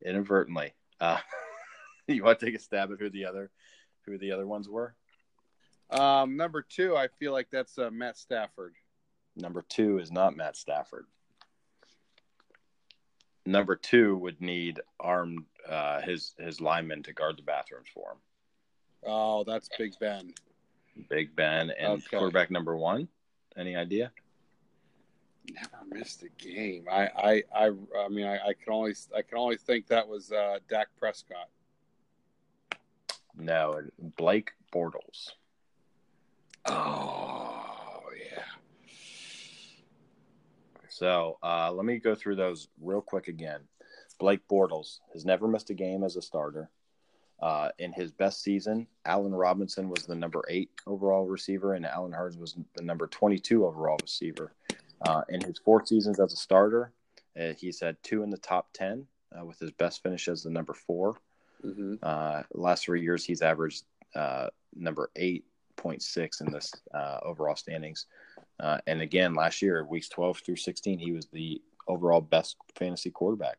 Inadvertently. 0.05 0.73
Uh, 0.99 1.17
you 2.07 2.23
want 2.23 2.39
to 2.39 2.45
take 2.45 2.55
a 2.55 2.59
stab 2.59 2.91
at 2.91 2.99
who 2.99 3.09
the 3.09 3.25
other 3.25 3.49
who 4.05 4.17
the 4.17 4.31
other 4.31 4.45
ones 4.47 4.69
were? 4.69 4.95
Um, 5.89 6.37
number 6.37 6.61
two, 6.61 6.95
I 6.95 7.07
feel 7.07 7.31
like 7.31 7.49
that's 7.51 7.77
uh, 7.77 7.89
Matt 7.91 8.17
Stafford. 8.17 8.75
Number 9.39 9.63
two 9.67 9.99
is 9.99 10.11
not 10.11 10.35
Matt 10.35 10.57
Stafford. 10.57 11.05
Number 13.45 13.75
two 13.75 14.17
would 14.17 14.41
need 14.41 14.79
armed 14.99 15.45
uh, 15.67 16.01
his 16.01 16.35
his 16.37 16.59
linemen 16.61 17.03
to 17.03 17.13
guard 17.13 17.37
the 17.37 17.43
bathrooms 17.43 17.87
for 17.93 18.11
him. 18.11 18.17
Oh, 19.05 19.43
that's 19.45 19.69
Big 19.77 19.93
Ben. 19.99 20.33
Big 21.09 21.35
Ben 21.35 21.71
and 21.71 21.93
okay. 21.93 22.17
quarterback 22.17 22.51
number 22.51 22.75
one. 22.75 23.07
Any 23.57 23.75
idea? 23.75 24.11
Never 25.51 25.85
missed 25.89 26.23
a 26.23 26.29
game. 26.43 26.85
I 26.91 27.07
I 27.07 27.43
I, 27.55 27.71
I 27.97 28.07
mean 28.09 28.25
I, 28.25 28.35
I 28.35 28.53
can 28.53 28.73
only 28.73 28.93
I 29.15 29.21
can 29.21 29.37
only 29.37 29.57
think 29.57 29.87
that 29.87 30.07
was 30.07 30.31
uh, 30.31 30.59
Dak 30.69 30.89
Prescott. 30.99 31.49
No, 33.35 33.81
Blake 34.17 34.51
Bortles. 34.71 35.31
Oh 36.65 37.38
So 40.99 41.37
uh, 41.41 41.71
let 41.71 41.85
me 41.85 41.97
go 41.97 42.13
through 42.13 42.35
those 42.35 42.67
real 42.81 42.99
quick 42.99 43.29
again. 43.29 43.61
Blake 44.19 44.45
Bortles 44.51 44.99
has 45.13 45.23
never 45.23 45.47
missed 45.47 45.69
a 45.69 45.73
game 45.73 46.03
as 46.03 46.17
a 46.17 46.21
starter. 46.21 46.69
Uh, 47.41 47.69
in 47.79 47.93
his 47.93 48.11
best 48.11 48.43
season, 48.43 48.85
Allen 49.05 49.33
Robinson 49.33 49.87
was 49.87 50.05
the 50.05 50.15
number 50.15 50.43
eight 50.49 50.71
overall 50.85 51.25
receiver, 51.25 51.75
and 51.75 51.85
Allen 51.85 52.11
Hurns 52.11 52.37
was 52.37 52.57
the 52.75 52.83
number 52.83 53.07
22 53.07 53.65
overall 53.65 53.97
receiver. 54.01 54.51
Uh, 55.07 55.21
in 55.29 55.39
his 55.39 55.57
four 55.59 55.85
seasons 55.85 56.19
as 56.19 56.33
a 56.33 56.35
starter, 56.35 56.91
uh, 57.39 57.53
he's 57.57 57.79
had 57.79 57.95
two 58.03 58.21
in 58.21 58.29
the 58.29 58.37
top 58.37 58.67
10, 58.73 59.07
uh, 59.39 59.45
with 59.45 59.57
his 59.57 59.71
best 59.71 60.03
finish 60.03 60.27
as 60.27 60.43
the 60.43 60.49
number 60.49 60.73
4 60.73 61.15
mm-hmm. 61.65 61.93
Uh, 62.03 62.43
last 62.53 62.83
three 62.83 63.01
years, 63.01 63.23
he's 63.23 63.41
averaged 63.41 63.85
uh, 64.15 64.47
number 64.75 65.11
8.6 65.17 66.41
in 66.41 66.51
this 66.51 66.73
overall 67.23 67.55
standings. 67.55 68.05
And 68.59 69.01
again, 69.01 69.33
last 69.33 69.61
year, 69.61 69.83
weeks 69.83 70.09
12 70.09 70.39
through 70.39 70.55
16, 70.57 70.99
he 70.99 71.11
was 71.11 71.27
the 71.27 71.61
overall 71.87 72.21
best 72.21 72.57
fantasy 72.75 73.09
quarterback. 73.09 73.57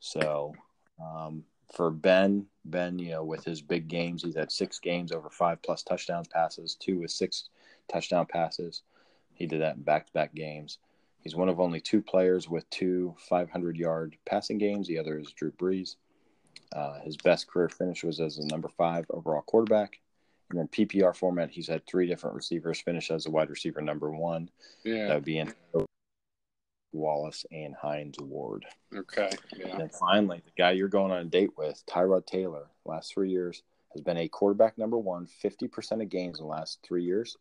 So, 0.00 0.54
um, 1.00 1.44
for 1.72 1.90
Ben, 1.90 2.46
Ben, 2.64 2.98
you 2.98 3.10
know, 3.10 3.24
with 3.24 3.44
his 3.44 3.60
big 3.60 3.88
games, 3.88 4.22
he's 4.22 4.34
had 4.34 4.50
six 4.50 4.78
games 4.78 5.12
over 5.12 5.30
five 5.30 5.62
plus 5.62 5.82
touchdowns 5.82 6.28
passes, 6.28 6.74
two 6.74 6.98
with 6.98 7.10
six 7.10 7.48
touchdown 7.90 8.26
passes. 8.26 8.82
He 9.34 9.46
did 9.46 9.60
that 9.60 9.76
in 9.76 9.82
back 9.82 10.06
to 10.06 10.12
back 10.12 10.34
games. 10.34 10.78
He's 11.20 11.36
one 11.36 11.48
of 11.48 11.60
only 11.60 11.80
two 11.80 12.02
players 12.02 12.48
with 12.48 12.68
two 12.70 13.14
500 13.28 13.76
yard 13.76 14.16
passing 14.24 14.58
games. 14.58 14.88
The 14.88 14.98
other 14.98 15.18
is 15.18 15.32
Drew 15.32 15.52
Brees. 15.52 15.96
Uh, 16.74 17.00
his 17.00 17.16
best 17.16 17.46
career 17.46 17.68
finish 17.68 18.02
was 18.04 18.20
as 18.20 18.38
a 18.38 18.46
number 18.46 18.68
five 18.68 19.06
overall 19.10 19.42
quarterback. 19.42 20.00
Then 20.52 20.68
PPR 20.68 21.14
format, 21.14 21.50
he's 21.50 21.68
had 21.68 21.86
three 21.86 22.06
different 22.06 22.36
receivers 22.36 22.80
finish 22.80 23.10
as 23.10 23.26
a 23.26 23.30
wide 23.30 23.50
receiver 23.50 23.80
number 23.80 24.10
one. 24.10 24.50
Yeah. 24.84 25.08
That 25.08 25.14
would 25.14 25.24
be 25.24 25.38
in 25.38 25.52
Wallace 26.92 27.46
and 27.52 27.74
Hines 27.74 28.16
Ward. 28.20 28.66
Okay. 28.94 29.30
Yeah. 29.56 29.68
And 29.68 29.80
then 29.80 29.90
finally, 29.90 30.42
the 30.44 30.50
guy 30.60 30.72
you're 30.72 30.88
going 30.88 31.12
on 31.12 31.18
a 31.18 31.24
date 31.24 31.56
with, 31.56 31.82
Tyrod 31.86 32.26
Taylor, 32.26 32.66
last 32.84 33.12
three 33.12 33.30
years 33.30 33.62
has 33.92 34.02
been 34.02 34.16
a 34.16 34.28
quarterback 34.28 34.76
number 34.78 34.98
one, 34.98 35.26
50% 35.42 36.02
of 36.02 36.08
games 36.08 36.38
in 36.38 36.44
the 36.44 36.50
last 36.50 36.80
three 36.82 37.04
years. 37.04 37.36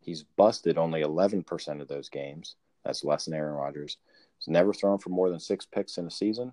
He's 0.00 0.24
busted 0.36 0.76
only 0.78 1.02
11% 1.02 1.80
of 1.80 1.88
those 1.88 2.08
games. 2.08 2.56
That's 2.84 3.04
less 3.04 3.24
than 3.24 3.34
Aaron 3.34 3.54
Rodgers. 3.54 3.96
He's 4.38 4.48
never 4.48 4.72
thrown 4.72 4.98
for 4.98 5.10
more 5.10 5.30
than 5.30 5.40
six 5.40 5.64
picks 5.64 5.98
in 5.98 6.06
a 6.06 6.10
season. 6.10 6.52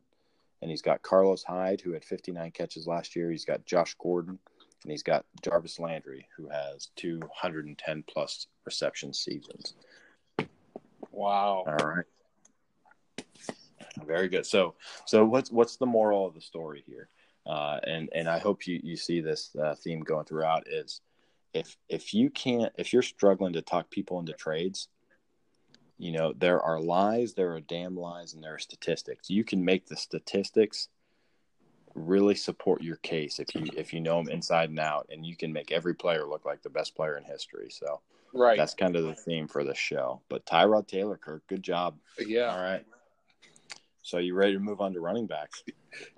And 0.61 0.69
he's 0.69 0.83
got 0.83 1.01
Carlos 1.01 1.43
Hyde, 1.43 1.81
who 1.81 1.91
had 1.91 2.05
59 2.05 2.51
catches 2.51 2.87
last 2.87 3.15
year. 3.15 3.31
He's 3.31 3.45
got 3.45 3.65
Josh 3.65 3.95
Gordon, 3.95 4.39
and 4.83 4.91
he's 4.91 5.03
got 5.03 5.25
Jarvis 5.43 5.79
Landry, 5.79 6.27
who 6.35 6.49
has 6.49 6.89
210 6.95 8.03
plus 8.07 8.47
reception 8.65 9.13
seasons. 9.13 9.73
Wow. 11.11 11.63
All 11.67 11.87
right. 11.87 12.05
Very 14.05 14.29
good. 14.29 14.45
So, 14.45 14.75
so 15.05 15.25
what's 15.25 15.51
what's 15.51 15.75
the 15.75 15.85
moral 15.85 16.25
of 16.25 16.33
the 16.33 16.41
story 16.41 16.83
here? 16.87 17.09
Uh, 17.45 17.79
and 17.83 18.09
and 18.13 18.27
I 18.27 18.39
hope 18.39 18.67
you 18.67 18.79
you 18.83 18.95
see 18.95 19.21
this 19.21 19.55
uh, 19.55 19.75
theme 19.75 20.01
going 20.01 20.25
throughout 20.25 20.67
is 20.67 21.01
if 21.53 21.77
if 21.89 22.13
you 22.13 22.29
can't 22.29 22.71
if 22.77 22.93
you're 22.93 23.01
struggling 23.01 23.53
to 23.53 23.61
talk 23.61 23.89
people 23.89 24.19
into 24.19 24.33
trades, 24.33 24.87
you 25.97 26.11
know 26.11 26.33
there 26.33 26.61
are 26.61 26.79
lies, 26.79 27.33
there 27.33 27.53
are 27.53 27.61
damn 27.61 27.97
lies, 27.97 28.33
and 28.33 28.43
there 28.43 28.55
are 28.55 28.59
statistics. 28.59 29.29
You 29.29 29.43
can 29.43 29.63
make 29.63 29.87
the 29.87 29.97
statistics 29.97 30.87
really 31.95 32.35
support 32.35 32.81
your 32.81 32.97
case 32.97 33.39
if 33.39 33.53
you 33.55 33.67
if 33.75 33.93
you 33.93 33.99
know 34.01 34.17
them 34.17 34.29
inside 34.29 34.69
and 34.69 34.79
out, 34.79 35.07
and 35.11 35.25
you 35.25 35.35
can 35.35 35.51
make 35.51 35.71
every 35.71 35.93
player 35.93 36.25
look 36.25 36.45
like 36.45 36.61
the 36.61 36.69
best 36.69 36.95
player 36.95 37.17
in 37.17 37.23
history. 37.23 37.69
So. 37.69 38.01
Right. 38.33 38.57
That's 38.57 38.73
kind 38.73 38.95
of 38.95 39.03
the 39.03 39.13
theme 39.13 39.47
for 39.49 39.65
the 39.65 39.75
show. 39.75 40.21
But 40.29 40.45
Tyrod 40.45 40.87
Taylor, 40.87 41.17
Kirk, 41.17 41.45
good 41.47 41.61
job. 41.61 41.97
Yeah. 42.17 42.55
All 42.55 42.63
right. 42.63 42.85
So 44.03 44.17
you 44.17 44.33
ready 44.33 44.53
to 44.53 44.59
move 44.59 44.81
on 44.81 44.93
to 44.93 44.99
running 44.99 45.27
backs? 45.27 45.63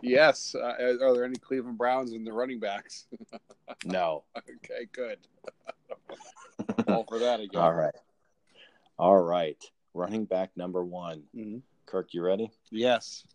Yes. 0.01 0.56
Uh, 0.56 0.75
are 1.01 1.13
there 1.13 1.25
any 1.25 1.36
Cleveland 1.36 1.77
Browns 1.77 2.13
in 2.13 2.24
the 2.24 2.32
running 2.32 2.60
backs? 2.60 3.06
no. 3.86 4.24
Okay, 4.38 4.88
good. 4.92 5.18
All 6.88 7.03
for 7.10 7.20
that 7.20 7.39
again. 7.39 7.62
All 7.62 7.74
right. 7.74 7.96
All 8.98 9.18
right. 9.18 9.62
running 9.96 10.25
back 10.25 10.51
number 10.56 10.84
one. 10.84 11.24
Mhm. 11.36 11.62
Kirk, 11.86 12.13
you 12.13 12.24
ready? 12.24 12.51
Yes. 12.72 13.25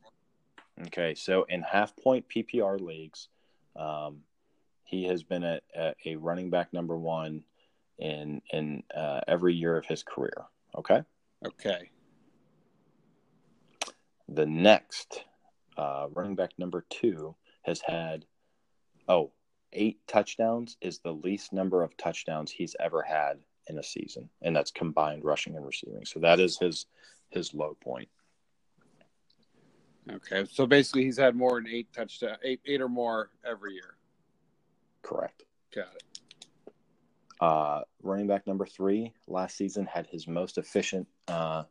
Okay, 0.87 1.15
so 1.15 1.45
in 1.49 1.63
half 1.63 1.97
point 1.97 2.27
PPR 2.29 2.81
leagues, 2.81 3.29
um, 3.77 4.21
he 4.85 5.05
has 5.05 5.23
been 5.23 5.45
a, 5.45 5.61
a, 6.07 6.17
running 6.17 6.51
back 6.51 6.73
number 6.73 6.97
one 6.97 7.43
in 7.99 8.41
in 8.53 8.83
uh, 8.95 9.21
every 9.27 9.55
year 9.55 9.77
of 9.77 9.87
his 9.87 10.03
career. 10.03 10.45
Okay, 10.77 11.03
Okay. 11.47 11.91
the 14.29 14.47
next 14.47 15.25
uh, 15.77 16.07
running 16.13 16.35
back 16.35 16.51
number 16.59 16.85
two 16.91 17.35
has 17.63 17.81
had 17.81 18.25
oh 19.09 19.33
eight 19.73 19.99
touchdowns 20.07 20.77
is 20.81 20.99
the 21.01 21.13
least 21.13 21.53
number 21.53 21.83
of 21.83 21.97
touchdowns 21.97 22.51
he's 22.51 22.75
ever 22.81 23.03
had 23.03 23.39
in 23.69 23.79
a 23.79 23.83
season, 23.83 24.29
and 24.43 24.55
that's 24.55 24.71
combined 24.71 25.25
rushing 25.25 25.57
and 25.57 25.67
receiving. 25.67 26.05
So 26.05 26.21
that 26.21 26.41
is 26.41 26.59
his 26.59 26.87
his 27.31 27.53
low 27.53 27.77
point. 27.81 28.09
Okay. 30.11 30.47
So 30.51 30.67
basically, 30.67 31.05
he's 31.05 31.19
had 31.19 31.37
more 31.37 31.61
than 31.61 31.69
eight 31.69 31.93
touchdown, 31.93 32.37
eight, 32.43 32.61
eight 32.67 32.81
or 32.81 32.89
more 32.89 33.31
every 33.45 33.75
year. 33.75 33.97
Correct. 35.03 35.45
Got 35.75 35.95
it. 35.95 36.03
Uh, 37.41 37.83
running 38.03 38.27
back 38.27 38.47
number 38.47 38.67
three 38.67 39.13
last 39.29 39.57
season 39.57 39.87
had 39.87 40.07
his 40.07 40.27
most 40.27 40.59
efficient 40.59 41.07
uh, 41.29 41.63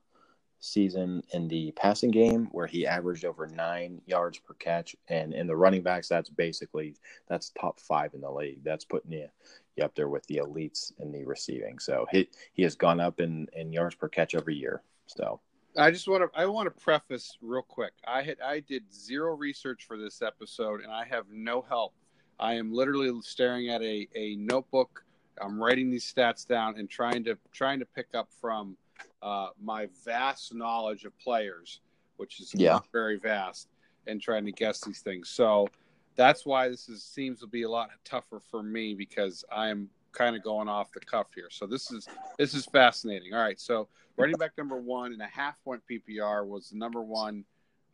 season 0.60 1.22
in 1.34 1.48
the 1.48 1.72
passing 1.72 2.10
game, 2.10 2.48
where 2.52 2.68
he 2.68 2.88
averaged 2.88 3.26
over 3.26 3.48
nine 3.48 4.02
yards 4.06 4.40
per 4.40 4.54
catch. 4.54 4.96
And 5.10 5.34
in 5.34 5.46
the 5.46 5.56
running 5.56 5.84
backs, 5.84 6.08
that's 6.08 6.30
basically 6.30 6.96
that's 7.28 7.50
top 7.50 7.80
five 7.80 8.14
in 8.14 8.22
the 8.22 8.32
league. 8.32 8.64
That's 8.64 8.86
putting 8.86 9.12
you, 9.12 9.28
you 9.76 9.84
up 9.84 9.96
there 9.96 10.10
with 10.10 10.26
the 10.28 10.38
elites 10.38 10.94
in 11.00 11.12
the 11.12 11.26
receiving. 11.26 11.80
So 11.80 12.08
he 12.12 12.30
he 12.54 12.64
has 12.64 12.76
gone 12.76 13.00
up 13.00 13.20
in 13.20 13.48
in 13.54 13.74
yards 13.74 13.96
per 13.96 14.08
catch 14.08 14.36
every 14.36 14.56
year. 14.56 14.82
So 15.08 15.42
I 15.78 15.92
just 15.92 16.08
want 16.08 16.24
to 16.24 16.40
I 16.40 16.46
want 16.48 16.66
to 16.74 16.84
preface 16.84 17.38
real 17.42 17.62
quick. 17.62 17.94
I 18.06 18.24
had 18.24 18.38
I 18.42 18.62
did 18.62 18.92
zero 18.92 19.36
research 19.36 19.86
for 19.86 19.96
this 19.98 20.22
episode 20.22 20.82
and 20.82 20.92
I 20.92 21.06
have 21.06 21.26
no 21.32 21.62
help. 21.62 21.94
I 22.40 22.54
am 22.56 22.72
literally 22.74 23.12
staring 23.22 23.70
at 23.70 23.82
a, 23.82 24.08
a 24.16 24.36
notebook. 24.38 25.04
I'm 25.40 25.62
writing 25.62 25.90
these 25.92 26.12
stats 26.12 26.48
down 26.48 26.80
and 26.80 26.90
trying 26.90 27.24
to 27.26 27.38
trying 27.54 27.80
to 27.80 27.86
pick 27.86 28.08
up 28.16 28.30
from 28.42 28.76
uh, 29.22 29.50
my 29.62 29.88
vast 30.04 30.54
knowledge 30.54 31.06
of 31.06 31.18
players, 31.20 31.82
which 32.18 32.40
is 32.40 32.54
Yeah. 32.56 32.80
very 32.92 33.18
vast, 33.18 33.68
and 34.08 34.22
trying 34.22 34.46
to 34.46 34.52
guess 34.52 34.82
these 34.82 35.02
things. 35.02 35.30
So 35.30 35.68
that's 36.16 36.46
why 36.46 36.70
this 36.70 36.90
is 36.90 37.04
seems 37.04 37.40
to 37.42 37.48
be 37.48 37.64
a 37.64 37.70
lot 37.70 37.90
tougher 38.04 38.42
for 38.50 38.64
me 38.64 38.96
because 38.96 39.46
I 39.52 39.70
am 39.70 39.90
kind 40.18 40.36
of 40.36 40.44
going 40.44 40.68
off 40.68 40.92
the 40.92 41.00
cuff 41.00 41.28
here. 41.36 41.48
So 41.52 41.68
this 41.68 41.92
is 41.92 42.08
this 42.38 42.54
is 42.54 42.66
fascinating. 42.66 43.34
All 43.34 43.40
right, 43.42 43.60
so 43.60 43.88
running 44.18 44.36
back 44.36 44.52
number 44.58 44.78
one 44.78 45.14
in 45.14 45.22
a 45.22 45.28
half 45.28 45.64
point 45.64 45.82
PPR 45.90 46.46
was 46.46 46.72
the 46.72 46.78
number 46.78 47.02
one 47.02 47.46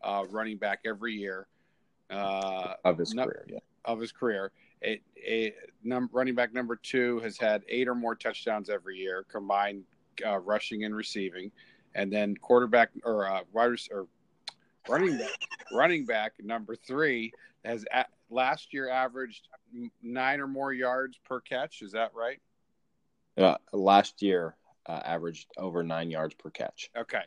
uh, 0.01 0.23
running 0.29 0.57
back 0.57 0.79
every 0.85 1.13
year 1.13 1.47
uh, 2.09 2.73
of 2.85 2.97
his 2.97 3.13
No- 3.13 3.25
career, 3.25 3.45
yeah. 3.49 3.59
of 3.85 3.99
his 3.99 4.11
career. 4.11 4.51
A, 4.85 4.99
a 5.25 5.53
num- 5.83 6.09
running 6.11 6.35
back 6.35 6.53
number 6.53 6.75
two 6.75 7.19
has 7.19 7.37
had 7.37 7.63
eight 7.69 7.87
or 7.87 7.95
more 7.95 8.15
touchdowns 8.15 8.69
every 8.69 8.97
year, 8.97 9.25
combined 9.29 9.83
uh, 10.25 10.39
rushing 10.39 10.83
and 10.83 10.95
receiving, 10.95 11.51
and 11.95 12.11
then 12.11 12.35
quarterback 12.37 12.89
or 13.03 13.27
uh, 13.27 13.41
or 13.53 14.07
running 14.89 15.17
back 15.17 15.29
running 15.73 16.05
back 16.05 16.33
number 16.43 16.75
three 16.75 17.31
has 17.63 17.85
a- 17.93 18.05
last 18.29 18.73
year 18.73 18.89
averaged 18.89 19.47
nine 20.01 20.39
or 20.39 20.47
more 20.47 20.73
yards 20.73 21.19
per 21.23 21.39
catch. 21.39 21.81
Is 21.81 21.91
that 21.93 22.11
right? 22.13 22.39
Uh, 23.37 23.57
last 23.71 24.21
year 24.21 24.55
uh, 24.87 24.99
averaged 25.05 25.47
over 25.57 25.83
nine 25.83 26.11
yards 26.11 26.35
per 26.35 26.49
catch, 26.51 26.91
Okay, 26.95 27.23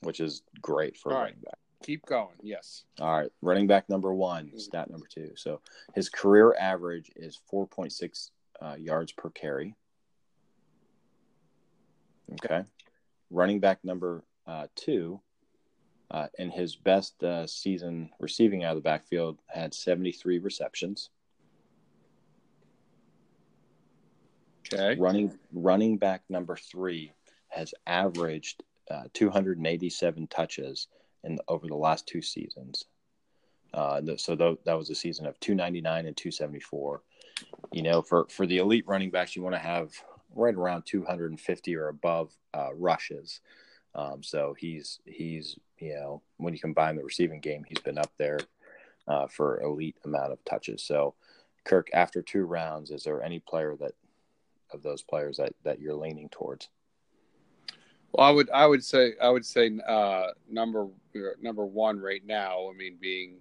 which 0.00 0.20
is 0.20 0.42
great 0.60 0.96
for 0.96 1.10
a 1.10 1.14
All 1.14 1.20
right. 1.20 1.24
running 1.26 1.40
back. 1.44 1.58
keep 1.82 2.06
going. 2.06 2.36
Yes. 2.42 2.84
All 3.00 3.18
right, 3.18 3.30
running 3.42 3.66
back 3.66 3.88
number 3.90 4.14
one, 4.14 4.50
stat 4.58 4.90
number 4.90 5.06
two. 5.12 5.32
So 5.36 5.60
his 5.94 6.08
career 6.08 6.54
average 6.58 7.10
is 7.16 7.38
4.6 7.52 8.30
uh, 8.62 8.76
yards 8.78 9.12
per 9.12 9.28
carry. 9.30 9.74
Okay. 12.44 12.64
Running 13.30 13.60
back 13.60 13.80
number 13.84 14.24
uh, 14.46 14.66
two, 14.74 15.20
uh, 16.10 16.28
in 16.38 16.50
his 16.50 16.76
best 16.76 17.22
uh, 17.22 17.46
season 17.46 18.10
receiving 18.20 18.64
out 18.64 18.70
of 18.76 18.82
the 18.82 18.88
backfield, 18.88 19.38
had 19.48 19.74
73 19.74 20.38
receptions. 20.38 21.10
Okay. 24.72 24.98
Running 24.98 25.38
running 25.52 25.98
back 25.98 26.22
number 26.28 26.56
three 26.56 27.12
has 27.48 27.74
averaged 27.86 28.62
uh, 28.90 29.04
287 29.12 30.26
touches 30.28 30.88
in 31.24 31.38
over 31.48 31.66
the 31.66 31.76
last 31.76 32.06
two 32.06 32.22
seasons. 32.22 32.86
Uh, 33.74 34.00
so 34.16 34.36
th- 34.36 34.58
that 34.64 34.76
was 34.76 34.90
a 34.90 34.94
season 34.94 35.26
of 35.26 35.38
299 35.40 36.06
and 36.06 36.16
274. 36.16 37.02
You 37.72 37.82
know, 37.82 38.02
for 38.02 38.26
for 38.28 38.46
the 38.46 38.58
elite 38.58 38.84
running 38.86 39.10
backs, 39.10 39.34
you 39.34 39.42
want 39.42 39.54
to 39.54 39.60
have 39.60 39.92
right 40.34 40.54
around 40.54 40.84
250 40.86 41.76
or 41.76 41.88
above 41.88 42.32
uh, 42.54 42.74
rushes. 42.74 43.40
Um, 43.94 44.22
so 44.22 44.54
he's 44.58 45.00
he's 45.04 45.58
you 45.78 45.94
know 45.94 46.22
when 46.38 46.54
you 46.54 46.60
combine 46.60 46.96
the 46.96 47.04
receiving 47.04 47.40
game, 47.40 47.64
he's 47.66 47.78
been 47.78 47.98
up 47.98 48.12
there 48.18 48.40
uh, 49.08 49.26
for 49.26 49.60
elite 49.60 49.96
amount 50.04 50.32
of 50.32 50.44
touches. 50.44 50.82
So 50.82 51.14
Kirk, 51.64 51.88
after 51.92 52.22
two 52.22 52.44
rounds, 52.44 52.90
is 52.90 53.04
there 53.04 53.22
any 53.22 53.38
player 53.38 53.76
that 53.80 53.92
of 54.72 54.82
those 54.82 55.02
players 55.02 55.36
that 55.38 55.52
that 55.64 55.80
you're 55.80 55.94
leaning 55.94 56.28
towards? 56.28 56.68
Well, 58.12 58.26
I 58.26 58.30
would 58.30 58.50
I 58.50 58.66
would 58.66 58.84
say 58.84 59.12
I 59.20 59.30
would 59.30 59.46
say 59.46 59.70
uh, 59.86 60.28
number 60.50 60.88
number 61.40 61.64
one 61.64 61.98
right 61.98 62.24
now. 62.26 62.68
I 62.70 62.76
mean, 62.76 62.96
being 63.00 63.36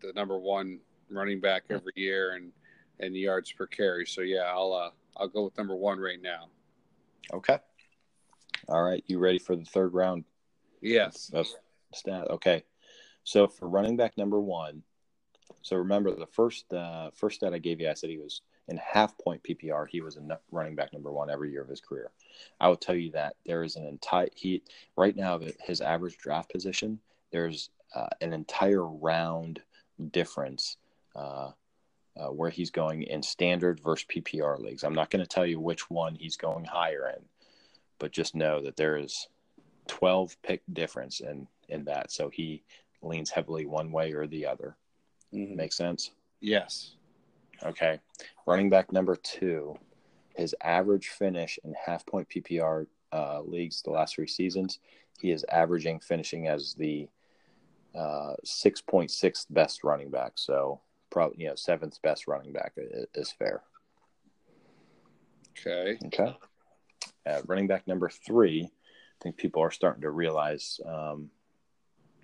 the 0.00 0.12
number 0.14 0.38
one 0.38 0.80
running 1.10 1.40
back 1.40 1.64
every 1.70 1.92
year 1.96 2.34
and 2.34 2.52
and 3.00 3.16
yards 3.16 3.52
per 3.52 3.66
carry. 3.66 4.06
So 4.06 4.20
yeah, 4.22 4.44
I'll 4.54 4.72
uh, 4.72 4.90
I'll 5.16 5.28
go 5.28 5.44
with 5.44 5.58
number 5.58 5.76
one 5.76 5.98
right 5.98 6.20
now. 6.20 6.48
Okay. 7.32 7.58
All 8.68 8.82
right, 8.82 9.02
you 9.06 9.18
ready 9.18 9.38
for 9.38 9.54
the 9.54 9.64
third 9.64 9.94
round 9.94 10.24
Yes. 10.80 11.30
of 11.32 11.46
stat? 11.94 12.28
Okay. 12.30 12.64
So 13.24 13.48
for 13.48 13.68
running 13.68 13.96
back 13.96 14.16
number 14.16 14.40
one, 14.40 14.82
so 15.62 15.76
remember 15.76 16.14
the 16.14 16.26
first 16.26 16.72
uh, 16.72 17.10
first 17.12 17.36
stat 17.36 17.54
I 17.54 17.58
gave 17.58 17.80
you, 17.80 17.88
I 17.90 17.94
said 17.94 18.10
he 18.10 18.18
was 18.18 18.42
in 18.68 18.76
half 18.76 19.16
point 19.18 19.42
PPR. 19.42 19.86
He 19.88 20.00
was 20.00 20.16
a 20.16 20.38
running 20.50 20.74
back 20.74 20.92
number 20.92 21.12
one 21.12 21.30
every 21.30 21.50
year 21.50 21.62
of 21.62 21.68
his 21.68 21.80
career. 21.80 22.10
I 22.60 22.68
will 22.68 22.76
tell 22.76 22.94
you 22.94 23.10
that 23.12 23.36
there 23.46 23.62
is 23.62 23.76
an 23.76 23.86
entire 23.86 24.28
he 24.34 24.62
right 24.96 25.16
now 25.16 25.40
his 25.60 25.80
average 25.80 26.18
draft 26.18 26.50
position. 26.50 26.98
There's 27.32 27.70
uh, 27.94 28.08
an 28.20 28.32
entire 28.32 28.86
round 28.86 29.60
difference 30.10 30.76
uh, 31.14 31.52
uh, 32.16 32.28
where 32.28 32.50
he's 32.50 32.70
going 32.70 33.02
in 33.02 33.22
standard 33.22 33.80
versus 33.80 34.06
PPR 34.08 34.58
leagues. 34.58 34.84
I'm 34.84 34.94
not 34.94 35.10
going 35.10 35.22
to 35.22 35.28
tell 35.28 35.46
you 35.46 35.60
which 35.60 35.90
one 35.90 36.14
he's 36.14 36.36
going 36.36 36.64
higher 36.64 37.12
in, 37.16 37.24
but 37.98 38.12
just 38.12 38.34
know 38.34 38.60
that 38.62 38.76
there 38.76 38.96
is 38.96 39.28
12 39.88 40.36
pick 40.42 40.62
difference 40.72 41.20
in 41.20 41.46
in 41.68 41.84
that. 41.84 42.10
So 42.10 42.28
he 42.28 42.62
leans 43.02 43.30
heavily 43.30 43.66
one 43.66 43.92
way 43.92 44.12
or 44.12 44.26
the 44.26 44.46
other. 44.46 44.76
Mhm. 45.32 45.56
Make 45.56 45.72
sense? 45.72 46.12
Yes. 46.40 46.95
Okay. 47.64 48.00
Running 48.46 48.70
back 48.70 48.92
number 48.92 49.16
two, 49.16 49.76
his 50.34 50.54
average 50.62 51.08
finish 51.08 51.58
in 51.64 51.74
half 51.84 52.04
point 52.06 52.28
PPR 52.28 52.86
uh, 53.12 53.40
leagues 53.42 53.82
the 53.82 53.90
last 53.90 54.14
three 54.14 54.26
seasons, 54.26 54.78
he 55.20 55.30
is 55.30 55.44
averaging 55.50 56.00
finishing 56.00 56.48
as 56.48 56.74
the 56.74 57.08
uh, 57.94 58.34
6.6th 58.44 59.46
best 59.50 59.82
running 59.84 60.10
back. 60.10 60.32
So 60.34 60.80
probably, 61.10 61.42
you 61.42 61.48
know, 61.48 61.54
seventh 61.54 62.00
best 62.02 62.26
running 62.26 62.52
back 62.52 62.72
is, 62.76 63.06
is 63.14 63.32
fair. 63.32 63.62
Okay. 65.58 65.98
Okay. 66.06 66.36
Uh, 67.26 67.40
running 67.46 67.66
back 67.66 67.86
number 67.88 68.08
three, 68.08 68.64
I 68.64 69.22
think 69.22 69.36
people 69.36 69.62
are 69.62 69.70
starting 69.70 70.02
to 70.02 70.10
realize, 70.10 70.78
um, 70.86 71.30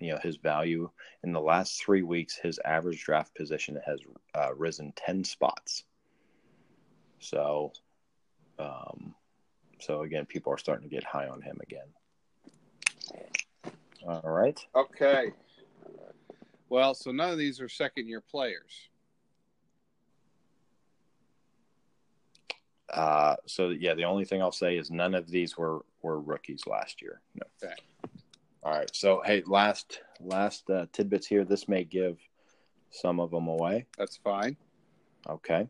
you 0.03 0.11
know, 0.11 0.19
his 0.21 0.37
value. 0.37 0.89
In 1.23 1.31
the 1.31 1.39
last 1.39 1.81
three 1.81 2.01
weeks, 2.01 2.35
his 2.35 2.59
average 2.65 3.03
draft 3.03 3.33
position 3.35 3.79
has 3.85 3.99
uh, 4.35 4.53
risen 4.55 4.91
ten 4.95 5.23
spots. 5.23 5.85
So, 7.19 7.71
um, 8.59 9.15
so 9.79 10.01
again, 10.01 10.25
people 10.25 10.51
are 10.51 10.57
starting 10.57 10.89
to 10.89 10.93
get 10.93 11.05
high 11.05 11.27
on 11.27 11.41
him 11.41 11.57
again. 11.61 11.87
All 14.05 14.21
right. 14.23 14.59
Okay. 14.75 15.31
Well, 16.67 16.93
so 16.93 17.11
none 17.11 17.31
of 17.31 17.37
these 17.37 17.61
are 17.61 17.69
second 17.69 18.09
year 18.09 18.19
players. 18.19 18.89
Uh, 22.91 23.37
so 23.45 23.69
yeah, 23.69 23.93
the 23.93 24.03
only 24.03 24.25
thing 24.25 24.41
I'll 24.41 24.51
say 24.51 24.77
is 24.77 24.91
none 24.91 25.15
of 25.15 25.29
these 25.29 25.57
were 25.57 25.85
were 26.01 26.19
rookies 26.19 26.67
last 26.67 27.01
year. 27.01 27.21
No. 27.35 27.45
Okay. 27.63 27.75
All 28.63 28.71
right. 28.71 28.89
So 28.95 29.21
hey, 29.25 29.43
last 29.45 30.01
last 30.21 30.69
uh, 30.69 30.85
tidbits 30.93 31.27
here. 31.27 31.43
This 31.43 31.67
may 31.67 31.83
give 31.83 32.17
some 32.91 33.19
of 33.19 33.31
them 33.31 33.47
away. 33.47 33.85
That's 33.97 34.17
fine. 34.17 34.55
Okay. 35.29 35.67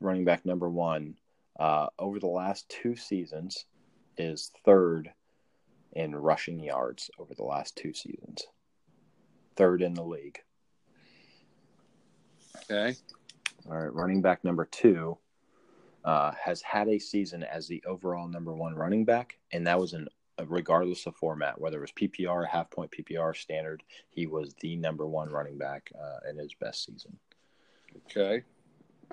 Running 0.00 0.24
back 0.24 0.44
number 0.44 0.68
one, 0.68 1.14
uh, 1.58 1.86
over 1.98 2.18
the 2.18 2.26
last 2.26 2.68
two 2.68 2.96
seasons, 2.96 3.66
is 4.18 4.50
third 4.64 5.12
in 5.92 6.14
rushing 6.14 6.60
yards 6.60 7.10
over 7.18 7.34
the 7.34 7.44
last 7.44 7.76
two 7.76 7.92
seasons. 7.92 8.46
Third 9.56 9.82
in 9.82 9.94
the 9.94 10.02
league. 10.02 10.38
Okay. 12.70 12.96
All 13.68 13.76
right, 13.76 13.92
running 13.92 14.22
back 14.22 14.44
number 14.44 14.64
two 14.64 15.18
uh, 16.04 16.32
has 16.42 16.62
had 16.62 16.88
a 16.88 16.98
season 16.98 17.42
as 17.42 17.68
the 17.68 17.82
overall 17.86 18.26
number 18.28 18.52
one 18.52 18.74
running 18.74 19.04
back, 19.04 19.38
and 19.52 19.66
that 19.66 19.78
was 19.78 19.92
in 19.92 20.08
regardless 20.46 21.06
of 21.06 21.16
format, 21.16 21.60
whether 21.60 21.78
it 21.78 21.80
was 21.80 21.92
PPR, 21.92 22.46
half 22.46 22.70
point 22.70 22.90
PPR, 22.90 23.36
standard. 23.36 23.82
He 24.10 24.26
was 24.26 24.54
the 24.60 24.76
number 24.76 25.06
one 25.06 25.30
running 25.30 25.58
back 25.58 25.90
uh, 25.94 26.28
in 26.28 26.38
his 26.38 26.54
best 26.54 26.84
season. 26.84 27.18
Okay. 28.06 28.42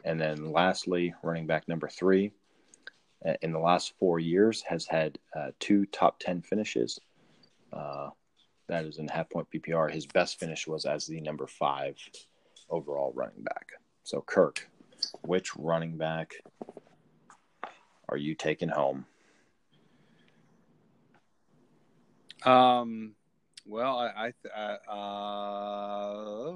And 0.04 0.20
then 0.20 0.52
lastly, 0.52 1.14
running 1.24 1.48
back 1.48 1.68
number 1.68 1.88
three 1.88 2.32
uh, 3.26 3.34
in 3.42 3.52
the 3.52 3.60
last 3.60 3.94
four 4.00 4.20
years 4.20 4.62
has 4.64 4.86
had 4.86 5.18
uh, 5.36 5.52
two 5.60 5.86
top 5.88 6.20
10 6.20 6.42
finishes. 6.42 7.00
Uh, 7.74 8.10
that 8.68 8.86
is 8.86 8.98
in 8.98 9.08
half 9.08 9.30
point 9.30 9.48
PPR. 9.54 9.92
His 9.92 10.06
best 10.06 10.40
finish 10.40 10.68
was 10.68 10.86
as 10.86 11.06
the 11.06 11.22
number 11.22 11.48
five 11.48 11.96
overall 12.70 13.12
running 13.16 13.44
back. 13.44 13.72
So, 14.04 14.22
Kirk, 14.22 14.70
which 15.22 15.56
running 15.56 15.98
back 15.98 16.34
are 18.10 18.18
you 18.18 18.36
taking 18.36 18.70
home? 18.70 19.06
Um, 22.46 23.14
well, 23.66 23.98
I, 23.98 24.32
I 24.56 24.62
uh, 24.90 26.56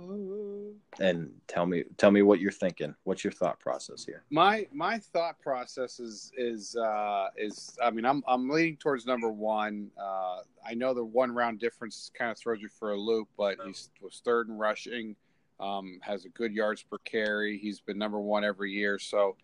and 1.00 1.32
tell 1.48 1.66
me, 1.66 1.84
tell 1.98 2.12
me 2.12 2.22
what 2.22 2.40
you're 2.40 2.52
thinking. 2.52 2.96
What's 3.04 3.24
your 3.24 3.34
thought 3.34 3.60
process 3.60 4.06
here? 4.06 4.24
My 4.30 4.68
my 4.74 4.98
thought 4.98 5.40
process 5.42 6.00
is 6.00 6.32
is 6.38 6.78
uh, 6.78 7.28
is 7.36 7.76
I 7.84 7.92
mean 7.92 8.06
I'm 8.06 8.24
I'm 8.28 8.50
leaning 8.50 8.78
towards 8.78 9.06
number 9.06 9.30
one. 9.30 9.92
Uh, 10.02 10.40
I 10.66 10.74
know 10.74 10.94
the 10.94 11.04
one 11.04 11.34
round 11.34 11.60
difference 11.60 12.12
kind 12.18 12.32
of 12.32 12.38
throws 12.38 12.62
you 12.62 12.70
for 12.70 12.92
a 12.92 12.98
loop, 12.98 13.28
but 13.38 13.58
he 13.66 13.74
was 14.02 14.22
third 14.24 14.48
in 14.48 14.58
rushing. 14.58 15.16
Um, 15.60 16.00
has 16.02 16.26
a 16.26 16.30
good 16.30 16.54
yards 16.54 16.82
per 16.82 16.98
carry. 17.00 17.58
He's 17.58 17.82
been 17.82 17.98
number 17.98 18.20
one 18.20 18.44
every 18.44 18.72
year. 18.72 18.98
So 18.98 19.36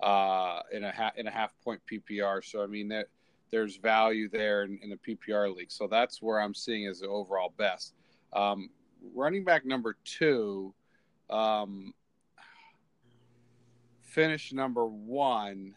uh, 0.00 0.60
in 0.70 0.84
a 0.84 0.92
ha- 0.92 1.12
in 1.16 1.26
a 1.26 1.30
half 1.30 1.52
point 1.64 1.80
PPR. 1.90 2.44
So 2.44 2.62
I 2.62 2.66
mean 2.66 2.88
that 2.88 3.08
there's 3.56 3.76
value 3.76 4.28
there 4.28 4.64
in, 4.64 4.78
in 4.82 4.90
the 4.90 4.96
PPR 4.96 5.54
league. 5.54 5.72
So 5.72 5.86
that's 5.86 6.20
where 6.20 6.38
I'm 6.38 6.52
seeing 6.52 6.86
as 6.88 7.00
the 7.00 7.08
overall 7.08 7.54
best. 7.56 7.94
Um, 8.34 8.68
running 9.14 9.44
back 9.44 9.64
number 9.64 9.96
two, 10.04 10.74
um, 11.30 11.94
finish 14.02 14.52
number 14.52 14.86
one. 14.86 15.72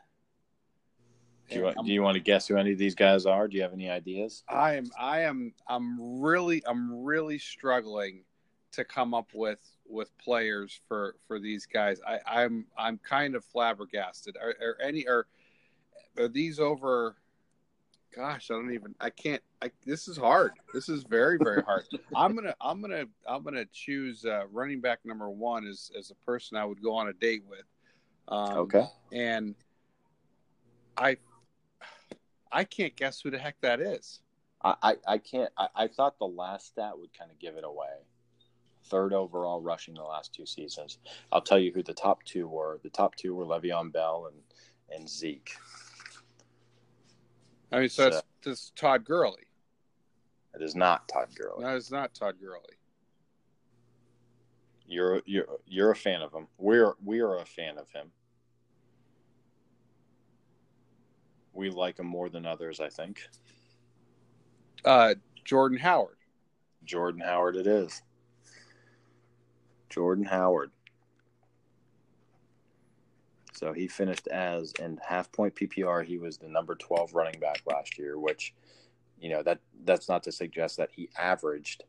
Do 1.49 1.55
you, 1.55 1.63
want, 1.63 1.85
do 1.85 1.93
you 1.93 2.03
want 2.03 2.15
to 2.15 2.19
guess 2.19 2.49
who 2.49 2.57
any 2.57 2.73
of 2.73 2.77
these 2.77 2.95
guys 2.95 3.25
are? 3.25 3.47
Do 3.47 3.55
you 3.55 3.63
have 3.63 3.71
any 3.71 3.89
ideas? 3.89 4.43
I 4.49 4.75
am 4.75 4.91
I 4.99 5.21
am 5.21 5.53
I'm 5.67 6.21
really 6.21 6.61
I'm 6.67 7.03
really 7.03 7.39
struggling 7.39 8.25
to 8.73 8.83
come 8.83 9.13
up 9.13 9.29
with 9.33 9.59
with 9.87 10.15
players 10.17 10.81
for 10.87 11.15
for 11.27 11.39
these 11.39 11.65
guys. 11.65 12.01
I 12.05 12.19
I'm 12.27 12.65
I'm 12.77 12.99
kind 12.99 13.35
of 13.35 13.45
flabbergasted. 13.45 14.35
Are, 14.37 14.53
are 14.61 14.77
any 14.79 15.07
are 15.07 15.25
are 16.19 16.27
these 16.27 16.59
over 16.59 17.15
gosh, 18.15 18.49
I 18.51 18.55
don't 18.55 18.73
even. 18.73 18.95
I 18.99 19.09
can't. 19.09 19.41
I, 19.61 19.71
this 19.85 20.07
is 20.07 20.17
hard. 20.17 20.53
This 20.73 20.89
is 20.89 21.03
very 21.03 21.37
very 21.37 21.61
hard. 21.61 21.85
I'm 22.15 22.35
gonna 22.35 22.55
I'm 22.61 22.81
gonna 22.81 23.05
I'm 23.27 23.43
gonna 23.43 23.65
choose 23.71 24.25
uh, 24.25 24.43
running 24.51 24.81
back 24.81 24.99
number 25.05 25.29
one 25.29 25.67
as 25.67 25.91
as 25.97 26.11
a 26.11 26.15
person 26.25 26.57
I 26.57 26.65
would 26.65 26.81
go 26.81 26.95
on 26.95 27.07
a 27.07 27.13
date 27.13 27.43
with. 27.47 27.65
Um, 28.27 28.57
okay. 28.57 28.85
And 29.11 29.55
I 30.97 31.17
I 32.51 32.63
can't 32.63 32.95
guess 32.95 33.21
who 33.21 33.31
the 33.31 33.37
heck 33.37 33.59
that 33.61 33.79
is. 33.79 34.19
I 34.63 34.75
I, 34.81 34.95
I 35.07 35.17
can't. 35.17 35.51
I, 35.57 35.67
I 35.75 35.87
thought 35.87 36.19
the 36.19 36.25
last 36.25 36.67
stat 36.67 36.97
would 36.97 37.17
kind 37.17 37.31
of 37.31 37.39
give 37.39 37.55
it 37.55 37.63
away. 37.63 37.87
Third 38.85 39.13
overall 39.13 39.61
rushing 39.61 39.93
the 39.93 40.03
last 40.03 40.33
two 40.33 40.45
seasons. 40.45 40.99
I'll 41.31 41.41
tell 41.41 41.59
you 41.59 41.71
who 41.73 41.83
the 41.83 41.93
top 41.93 42.23
two 42.23 42.47
were. 42.47 42.79
The 42.81 42.89
top 42.89 43.15
two 43.15 43.35
were 43.35 43.45
Le'Veon 43.45 43.91
Bell 43.91 44.31
and 44.31 44.41
and 44.97 45.07
Zeke. 45.07 45.51
I 47.71 47.79
mean, 47.79 47.89
so, 47.89 48.11
so 48.11 48.21
it's, 48.45 48.71
Todd 48.75 49.05
Gurley. 49.05 49.43
It 50.55 50.61
is 50.61 50.75
not 50.75 51.07
Todd 51.07 51.29
Gurley. 51.35 51.63
No, 51.63 51.75
it's 51.75 51.91
not 51.91 52.13
Todd 52.13 52.35
Gurley. 52.41 52.75
You're 54.87 55.21
you're 55.25 55.45
you're 55.67 55.91
a 55.91 55.95
fan 55.95 56.21
of 56.21 56.33
him. 56.33 56.47
We're 56.57 56.93
we 57.05 57.19
are 57.19 57.37
a 57.37 57.45
fan 57.45 57.77
of 57.77 57.87
him. 57.91 58.11
We 61.53 61.69
like 61.69 61.99
him 61.99 62.07
more 62.07 62.29
than 62.29 62.45
others, 62.45 62.79
I 62.79 62.89
think. 62.89 63.21
Uh, 64.83 65.15
Jordan 65.43 65.77
Howard. 65.77 66.17
Jordan 66.83 67.21
Howard, 67.21 67.55
it 67.55 67.67
is. 67.67 68.01
Jordan 69.89 70.25
Howard. 70.25 70.71
So 73.59 73.73
he 73.73 73.89
finished 73.89 74.27
as 74.27 74.71
in 74.79 74.97
half 75.05 75.29
point 75.33 75.53
PPR. 75.53 76.05
He 76.05 76.17
was 76.17 76.37
the 76.37 76.47
number 76.47 76.75
12 76.75 77.13
running 77.13 77.41
back 77.41 77.61
last 77.65 77.97
year, 77.97 78.17
which, 78.17 78.53
you 79.19 79.29
know, 79.29 79.43
that 79.43 79.59
that's 79.83 80.07
not 80.07 80.23
to 80.23 80.31
suggest 80.31 80.77
that 80.77 80.91
he 80.93 81.09
averaged 81.17 81.83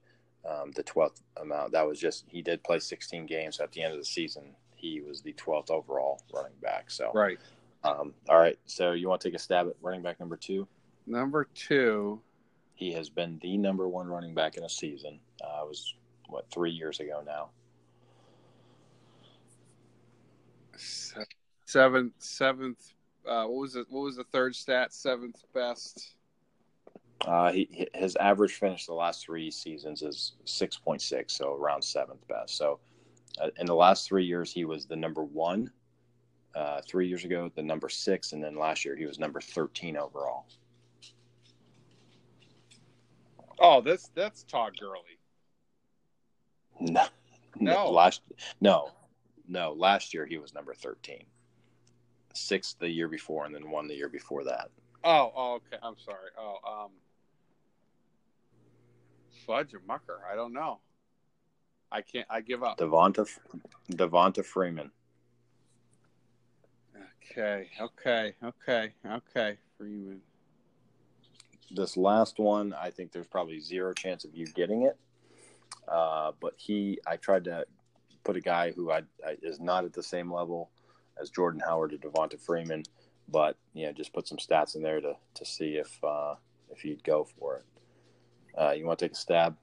um, 0.44 0.72
the 0.72 0.82
12th 0.82 1.22
amount. 1.40 1.70
That 1.70 1.86
was 1.86 2.00
just 2.00 2.24
he 2.26 2.42
did 2.42 2.64
play 2.64 2.80
16 2.80 3.24
games. 3.26 3.58
So 3.58 3.62
at 3.64 3.70
the 3.70 3.84
end 3.84 3.92
of 3.92 4.00
the 4.00 4.04
season, 4.04 4.56
he 4.74 5.00
was 5.00 5.22
the 5.22 5.32
12th 5.34 5.70
overall 5.70 6.20
running 6.34 6.58
back. 6.60 6.90
So 6.90 7.12
right. 7.14 7.38
Um, 7.84 8.14
all 8.28 8.40
right. 8.40 8.58
So 8.66 8.90
you 8.90 9.08
want 9.08 9.20
to 9.20 9.28
take 9.28 9.36
a 9.36 9.40
stab 9.40 9.68
at 9.68 9.76
running 9.80 10.02
back 10.02 10.18
number 10.18 10.36
two? 10.36 10.66
Number 11.06 11.46
two. 11.54 12.20
He 12.74 12.92
has 12.94 13.08
been 13.08 13.38
the 13.42 13.56
number 13.56 13.86
one 13.86 14.08
running 14.08 14.34
back 14.34 14.56
in 14.56 14.64
a 14.64 14.68
season. 14.68 15.20
Uh, 15.40 15.66
was 15.66 15.94
what 16.26 16.50
three 16.50 16.72
years 16.72 16.98
ago 16.98 17.22
now 17.24 17.50
seventh 21.70 22.12
seventh 22.18 22.92
uh, 23.26 23.44
what 23.44 23.60
was 23.60 23.76
it 23.76 23.86
what 23.90 24.02
was 24.02 24.16
the 24.16 24.24
third 24.24 24.54
stat? 24.54 24.92
Seventh 24.92 25.44
best. 25.54 26.14
Uh, 27.26 27.52
he, 27.52 27.88
his 27.94 28.16
average 28.16 28.54
finish 28.54 28.86
the 28.86 28.94
last 28.94 29.24
three 29.24 29.50
seasons 29.50 30.00
is 30.00 30.32
6.6 30.46 31.30
so 31.30 31.54
around 31.54 31.82
seventh 31.82 32.26
best. 32.28 32.56
So 32.56 32.80
uh, 33.40 33.50
in 33.58 33.66
the 33.66 33.74
last 33.74 34.08
three 34.08 34.24
years 34.24 34.52
he 34.52 34.64
was 34.64 34.86
the 34.86 34.96
number 34.96 35.22
one. 35.22 35.70
Uh, 36.54 36.80
three 36.88 37.06
years 37.06 37.24
ago 37.24 37.50
the 37.54 37.62
number 37.62 37.88
six 37.88 38.32
and 38.32 38.42
then 38.42 38.56
last 38.56 38.84
year 38.84 38.96
he 38.96 39.06
was 39.06 39.18
number 39.18 39.40
13 39.40 39.96
overall. 39.96 40.46
Oh 43.60 43.80
that's 43.82 44.08
that's 44.14 44.42
todd 44.44 44.72
gurley. 44.78 45.18
No. 46.80 47.04
No. 47.58 47.90
Last 47.90 48.22
no. 48.60 48.90
No 49.48 49.72
last 49.72 50.14
year 50.14 50.24
he 50.24 50.38
was 50.38 50.54
number 50.54 50.72
13 50.72 51.26
six 52.34 52.74
the 52.74 52.88
year 52.88 53.08
before 53.08 53.46
and 53.46 53.54
then 53.54 53.70
one 53.70 53.88
the 53.88 53.94
year 53.94 54.08
before 54.08 54.44
that. 54.44 54.70
Oh, 55.04 55.32
oh 55.36 55.54
okay. 55.54 55.78
I'm 55.82 55.96
sorry. 56.04 56.30
Oh, 56.38 56.56
um, 56.66 56.90
Fudge 59.46 59.74
or 59.74 59.80
Mucker? 59.86 60.20
I 60.30 60.36
don't 60.36 60.52
know. 60.52 60.80
I 61.92 62.02
can't. 62.02 62.26
I 62.30 62.40
give 62.40 62.62
up. 62.62 62.78
Devonta, 62.78 63.26
Devonta 63.90 64.44
Freeman. 64.44 64.90
Okay. 67.30 67.68
Okay. 67.80 68.34
Okay. 68.42 68.92
Okay. 69.04 69.58
Freeman. 69.76 70.20
This 71.72 71.96
last 71.96 72.38
one, 72.38 72.74
I 72.74 72.90
think 72.90 73.12
there's 73.12 73.28
probably 73.28 73.60
zero 73.60 73.92
chance 73.92 74.24
of 74.24 74.34
you 74.34 74.46
getting 74.46 74.82
it. 74.82 74.96
Uh, 75.86 76.32
but 76.40 76.54
he, 76.56 76.98
I 77.06 77.16
tried 77.16 77.44
to 77.44 77.64
put 78.24 78.36
a 78.36 78.40
guy 78.40 78.72
who 78.72 78.90
I, 78.90 79.02
I 79.24 79.36
is 79.42 79.60
not 79.60 79.84
at 79.84 79.92
the 79.92 80.02
same 80.02 80.32
level 80.32 80.70
as 81.20 81.30
Jordan 81.30 81.60
Howard 81.64 81.92
or 81.92 81.98
Devonta 81.98 82.40
Freeman, 82.40 82.84
but 83.28 83.56
you 83.74 83.86
know, 83.86 83.92
just 83.92 84.12
put 84.12 84.26
some 84.26 84.38
stats 84.38 84.76
in 84.76 84.82
there 84.82 85.00
to 85.00 85.14
to 85.34 85.44
see 85.44 85.76
if 85.76 86.02
uh, 86.02 86.34
if 86.70 86.84
you'd 86.84 87.04
go 87.04 87.24
for 87.24 87.56
it. 87.58 87.64
Uh, 88.58 88.72
you 88.72 88.86
want 88.86 88.98
to 88.98 89.04
take 89.04 89.12
a 89.12 89.16
stab? 89.16 89.56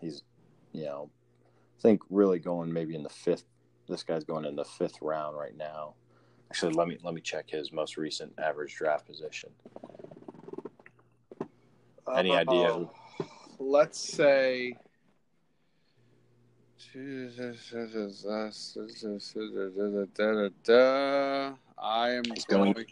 He's, 0.00 0.22
you 0.72 0.84
know, 0.84 1.10
I 1.78 1.82
think 1.82 2.02
really 2.10 2.38
going 2.38 2.72
maybe 2.72 2.94
in 2.94 3.02
the 3.02 3.08
fifth. 3.08 3.44
This 3.88 4.02
guy's 4.02 4.24
going 4.24 4.44
in 4.44 4.56
the 4.56 4.64
fifth 4.64 5.00
round 5.00 5.36
right 5.36 5.56
now. 5.56 5.94
Actually, 6.50 6.74
let 6.74 6.88
me 6.88 6.98
let 7.02 7.14
me 7.14 7.20
check 7.20 7.50
his 7.50 7.72
most 7.72 7.96
recent 7.96 8.32
average 8.38 8.74
draft 8.74 9.06
position. 9.06 9.50
Any 12.14 12.32
uh, 12.32 12.40
idea? 12.40 12.88
Let's 13.58 13.98
say 13.98 14.74
I 21.78 22.10
am 22.10 22.24
he's 22.34 22.44
going. 22.44 22.72
going 22.72 22.86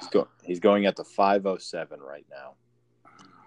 he's, 0.00 0.08
go, 0.08 0.28
he's 0.42 0.60
going 0.60 0.86
at 0.86 0.96
the 0.96 1.04
507 1.04 2.00
right 2.00 2.26
now, 2.30 2.54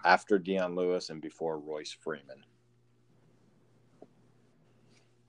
after 0.06 0.38
Dion 0.38 0.76
Lewis 0.76 1.10
and 1.10 1.22
before 1.22 1.60
Royce 1.60 1.92
Freeman. 1.92 2.44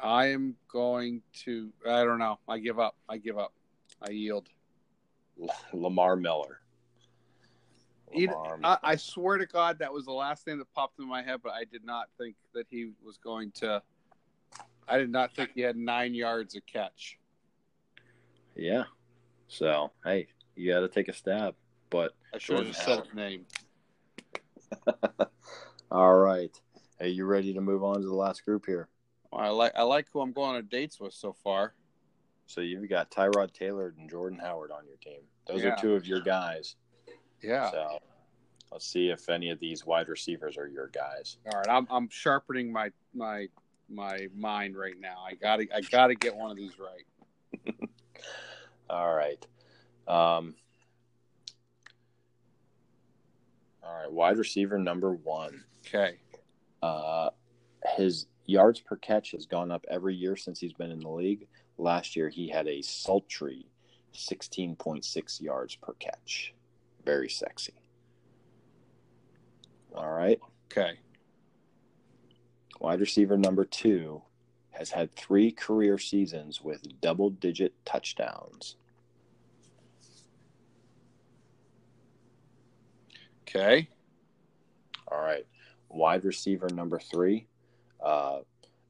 I 0.01 0.27
am 0.27 0.57
going 0.71 1.23
to. 1.45 1.73
I 1.89 2.05
don't 2.05 2.19
know. 2.19 2.39
I 2.49 2.59
give 2.59 2.79
up. 2.79 2.97
I 3.09 3.19
give 3.19 3.39
up. 3.39 3.55
I 4.03 4.11
yield. 4.11 4.49
Lamar 5.73 6.17
Miller. 6.17 6.61
You 8.13 8.29
Lamar. 8.29 8.59
I, 8.63 8.79
I 8.83 8.97
swear 8.97 9.39
to 9.39 9.47
God, 9.47 9.79
that 9.79 9.93
was 9.93 10.05
the 10.05 10.13
last 10.13 10.45
thing 10.45 10.59
that 10.59 10.73
popped 10.75 10.99
in 10.99 11.09
my 11.09 11.23
head, 11.23 11.41
but 11.43 11.53
I 11.53 11.65
did 11.65 11.85
not 11.85 12.09
think 12.19 12.37
that 12.55 12.67
he 12.71 12.93
was 13.05 13.17
going 13.19 13.51
to. 13.57 13.83
I 14.87 14.99
did 14.99 15.11
not 15.11 15.35
think 15.35 15.51
he 15.55 15.63
had 15.63 15.77
nine 15.77 16.15
yards 16.15 16.55
a 16.55 16.61
catch. 16.61 17.19
yeah. 18.55 18.85
So 19.49 19.91
hey, 20.05 20.29
you 20.57 20.73
got 20.73 20.81
to 20.81 20.89
take 20.89 21.09
a 21.09 21.13
stab. 21.13 21.55
But 21.91 22.13
I 22.35 22.39
should 22.39 22.67
have 22.67 22.77
said 22.77 23.05
his 23.05 23.15
name. 23.15 23.47
all 25.91 26.15
right, 26.15 26.51
are 27.01 27.07
you 27.07 27.25
ready 27.25 27.55
to 27.55 27.61
move 27.61 27.85
on 27.85 28.01
to 28.01 28.07
the 28.07 28.15
last 28.15 28.45
group 28.45 28.67
here? 28.67 28.89
I 29.33 29.49
like 29.49 29.73
I 29.77 29.83
like 29.83 30.07
who 30.13 30.21
I'm 30.21 30.33
going 30.33 30.57
on 30.57 30.67
dates 30.67 31.01
with 31.01 31.15
so 31.15 31.33
far. 31.33 31.75
So 32.47 32.61
you've 32.61 32.89
got 32.89 33.11
Tyrod 33.11 33.53
Taylor 33.53 33.95
and 33.97 34.09
Jordan 34.11 34.39
Howard 34.39 34.71
on 34.71 34.87
your 34.87 34.97
team. 34.97 35.23
Those 35.47 35.63
Yeah. 35.63 35.71
are 35.71 35.77
two 35.77 35.95
of 35.95 36.07
your 36.07 36.21
guys. 36.21 36.77
Yeah. 37.45 37.71
So 37.71 37.99
let's 38.73 38.87
see 38.87 39.09
if 39.09 39.29
any 39.29 39.51
of 39.51 39.61
these 39.61 39.85
wide 39.85 40.09
receivers 40.09 40.57
are 40.57 40.67
your 40.67 40.89
guys. 40.89 41.39
All 41.53 41.59
right, 41.59 41.69
I'm 41.69 41.87
I'm 41.91 42.09
sharpening 42.09 42.73
my 42.73 42.91
my 43.15 43.49
my 43.89 44.29
mind 44.35 44.77
right 44.77 44.99
now. 44.99 45.25
I 45.27 45.35
got 45.35 45.57
to 45.57 45.67
I 45.75 45.81
got 45.83 46.09
to 46.09 46.15
get 46.15 46.35
one 46.35 46.51
of 46.51 46.57
these 46.57 46.73
right. 46.79 47.77
All 48.91 49.15
right. 49.15 49.45
Um, 50.07 50.55
all 53.83 53.95
right. 53.95 54.13
Wide 54.13 54.37
receiver 54.37 54.79
number 54.79 55.13
one. 55.13 55.65
Okay. 55.87 56.19
Uh, 56.83 57.31
his 57.97 58.27
yards 58.47 58.81
per 58.81 58.97
catch 58.97 59.33
has 59.33 59.47
gone 59.47 59.71
up 59.71 59.85
every 59.91 60.15
year 60.15 60.37
since 60.37 60.61
he's 60.61 60.73
been 60.73 60.91
in 60.91 61.01
the 61.01 61.09
league. 61.09 61.47
Last 61.79 62.15
year, 62.15 62.29
he 62.29 62.49
had 62.49 62.69
a 62.69 62.83
sultry 62.83 63.67
16.6 64.15 65.41
yards 65.41 65.77
per 65.77 65.95
catch. 65.95 66.55
Very 67.05 67.29
sexy. 67.29 67.75
All 69.95 70.11
right. 70.11 70.41
Okay. 70.73 70.99
Wide 72.81 73.01
receiver 73.01 73.37
number 73.39 73.65
two 73.65 74.23
has 74.71 74.91
had 74.91 75.15
three 75.15 75.53
career 75.53 75.99
seasons 75.99 76.61
with 76.61 77.01
double 77.01 77.31
digit 77.31 77.73
touchdowns. 77.85 78.77
Okay. 83.43 83.89
All 85.09 85.21
right. 85.21 85.47
Wide 85.89 86.25
receiver 86.25 86.69
number 86.75 86.99
three, 86.99 87.47
uh, 88.05 88.41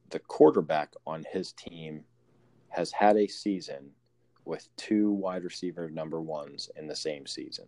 the 0.09 0.21
quarterback 0.21 0.95
on 1.07 1.25
his 1.31 1.53
team 1.53 2.05
has 2.69 2.91
had 2.91 3.17
a 3.17 3.27
season 3.27 3.91
with 4.47 4.69
two 4.77 5.11
wide 5.11 5.45
receiver 5.45 5.91
number 5.91 6.21
ones 6.21 6.71
in 6.77 6.87
the 6.87 6.97
same 6.97 7.27
season. 7.27 7.67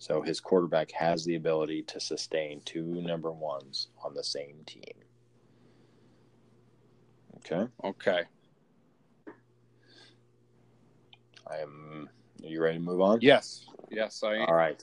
So 0.00 0.22
his 0.22 0.40
quarterback 0.40 0.90
has 0.92 1.26
the 1.26 1.36
ability 1.36 1.82
to 1.82 2.00
sustain 2.00 2.62
two 2.64 3.02
number 3.02 3.30
ones 3.30 3.88
on 4.02 4.14
the 4.14 4.24
same 4.24 4.62
team. 4.64 4.94
Okay. 7.36 7.70
Okay. 7.84 8.22
I 11.46 11.58
am. 11.58 12.08
Are 12.42 12.48
you 12.48 12.62
ready 12.62 12.78
to 12.78 12.82
move 12.82 13.02
on? 13.02 13.18
Yes. 13.20 13.66
Yes, 13.90 14.22
I 14.22 14.36
am. 14.36 14.46
All 14.48 14.54
right. 14.54 14.82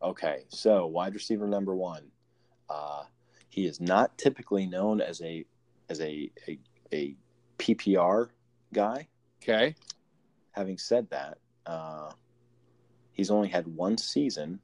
Okay, 0.00 0.44
so 0.48 0.86
wide 0.86 1.14
receiver 1.14 1.48
number 1.48 1.74
one, 1.74 2.04
uh, 2.70 3.02
he 3.48 3.66
is 3.66 3.80
not 3.80 4.16
typically 4.16 4.64
known 4.64 5.00
as 5.00 5.20
a 5.22 5.44
as 5.88 6.00
a, 6.00 6.30
a 6.46 6.56
a 6.92 7.16
PPR 7.58 8.28
guy. 8.72 9.08
Okay. 9.42 9.74
Having 10.52 10.78
said 10.78 11.10
that, 11.10 11.38
uh, 11.66 12.12
he's 13.18 13.30
only 13.30 13.48
had 13.48 13.66
one 13.66 13.98
season 13.98 14.60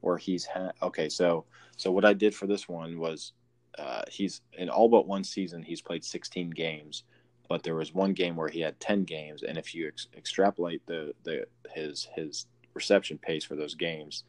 where 0.00 0.16
he's 0.16 0.46
had. 0.46 0.72
Okay, 0.80 1.10
so 1.10 1.44
so 1.76 1.92
what 1.92 2.06
I 2.06 2.14
did 2.14 2.34
for 2.34 2.46
this 2.46 2.66
one 2.66 2.98
was 2.98 3.32
uh, 3.78 4.02
he's 4.08 4.40
in 4.54 4.70
all 4.70 4.88
but 4.88 5.06
one 5.06 5.24
season 5.24 5.62
he's 5.62 5.82
played 5.82 6.02
16 6.02 6.50
games, 6.50 7.02
but 7.50 7.62
there 7.62 7.74
was 7.74 7.92
one 7.92 8.14
game 8.14 8.36
where 8.36 8.48
he 8.48 8.60
had 8.60 8.80
10 8.80 9.04
games, 9.04 9.42
and 9.42 9.58
if 9.58 9.74
you 9.74 9.88
ex- 9.88 10.06
extrapolate 10.16 10.86
the 10.86 11.12
the 11.24 11.46
his 11.74 12.08
his 12.14 12.46
reception 12.72 13.18
pace 13.18 13.44
for 13.44 13.56
those 13.56 13.74
games, 13.74 14.24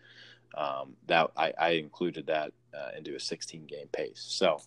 um, 0.57 0.95
that 1.05 1.29
I, 1.37 1.53
I 1.59 1.69
included 1.71 2.25
that 2.27 2.51
uh, 2.73 2.89
into 2.97 3.15
a 3.15 3.19
16 3.19 3.65
game 3.67 3.87
pace. 3.91 4.25
So 4.27 4.61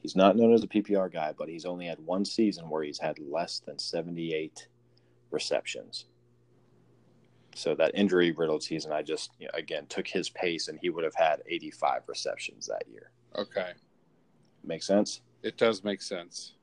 he's 0.00 0.16
not 0.16 0.36
known 0.36 0.54
as 0.54 0.64
a 0.64 0.68
PPR 0.68 1.12
guy, 1.12 1.34
but 1.36 1.48
he's 1.48 1.66
only 1.66 1.86
had 1.86 1.98
one 2.00 2.24
season 2.24 2.70
where 2.70 2.82
he's 2.82 2.98
had 2.98 3.18
less 3.18 3.60
than 3.60 3.78
78 3.78 4.66
receptions. 5.30 6.06
So 7.54 7.74
that 7.74 7.92
injury 7.94 8.32
riddled 8.32 8.62
season, 8.62 8.92
I 8.92 9.02
just 9.02 9.32
you 9.38 9.46
know, 9.46 9.52
again 9.54 9.86
took 9.88 10.06
his 10.06 10.30
pace, 10.30 10.68
and 10.68 10.78
he 10.80 10.90
would 10.90 11.04
have 11.04 11.14
had 11.14 11.42
85 11.46 12.02
receptions 12.08 12.66
that 12.66 12.84
year. 12.90 13.10
Okay. 13.36 13.72
Make 14.64 14.82
sense? 14.82 15.20
It 15.42 15.58
does 15.58 15.84
make 15.84 16.02
sense. 16.02 16.54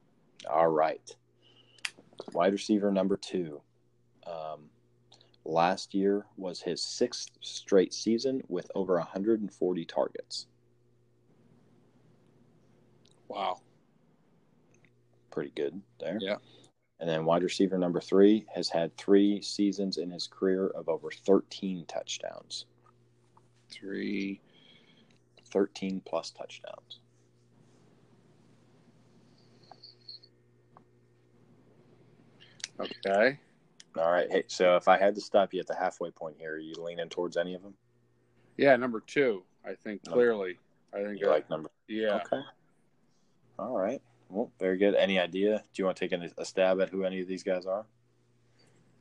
All 0.49 0.69
right. 0.69 1.15
Wide 2.33 2.53
receiver 2.53 2.91
number 2.91 3.17
two. 3.17 3.61
Um, 4.25 4.69
last 5.45 5.93
year 5.93 6.25
was 6.37 6.61
his 6.61 6.81
sixth 6.81 7.29
straight 7.41 7.93
season 7.93 8.41
with 8.47 8.71
over 8.75 8.95
140 8.95 9.85
targets. 9.85 10.47
Wow. 13.27 13.61
Pretty 15.31 15.51
good 15.55 15.81
there. 15.99 16.17
Yeah. 16.19 16.37
And 16.99 17.09
then 17.09 17.25
wide 17.25 17.43
receiver 17.43 17.77
number 17.77 18.01
three 18.01 18.45
has 18.53 18.69
had 18.69 18.95
three 18.97 19.41
seasons 19.41 19.97
in 19.97 20.11
his 20.11 20.27
career 20.27 20.67
of 20.67 20.89
over 20.89 21.09
13 21.11 21.85
touchdowns. 21.87 22.65
Three. 23.71 24.41
13 25.51 26.01
plus 26.05 26.31
touchdowns. 26.31 26.99
Okay. 32.79 33.39
All 33.97 34.11
right. 34.11 34.27
Hey, 34.31 34.43
so 34.47 34.75
if 34.75 34.87
I 34.87 34.97
had 34.97 35.15
to 35.15 35.21
stop 35.21 35.53
you 35.53 35.59
at 35.59 35.67
the 35.67 35.75
halfway 35.75 36.11
point 36.11 36.35
here, 36.37 36.53
are 36.53 36.59
you 36.59 36.73
leaning 36.77 37.09
towards 37.09 37.35
any 37.35 37.55
of 37.55 37.61
them? 37.61 37.73
Yeah, 38.57 38.75
number 38.75 39.01
two. 39.01 39.43
I 39.65 39.73
think 39.73 40.05
Number- 40.05 40.17
clearly. 40.17 40.57
I 40.93 41.03
think. 41.03 41.19
You 41.19 41.27
uh, 41.27 41.31
like 41.31 41.49
number 41.49 41.69
yeah. 41.87 42.21
Okay. 42.25 42.41
All 43.57 43.77
right. 43.77 44.01
Well, 44.29 44.51
very 44.59 44.77
good. 44.77 44.95
Any 44.95 45.19
idea? 45.19 45.63
Do 45.73 45.81
you 45.81 45.85
want 45.85 45.97
to 45.97 46.07
take 46.07 46.19
a, 46.19 46.41
a 46.41 46.45
stab 46.45 46.79
at 46.81 46.89
who 46.89 47.03
any 47.03 47.19
of 47.19 47.27
these 47.27 47.43
guys 47.43 47.65
are? 47.65 47.85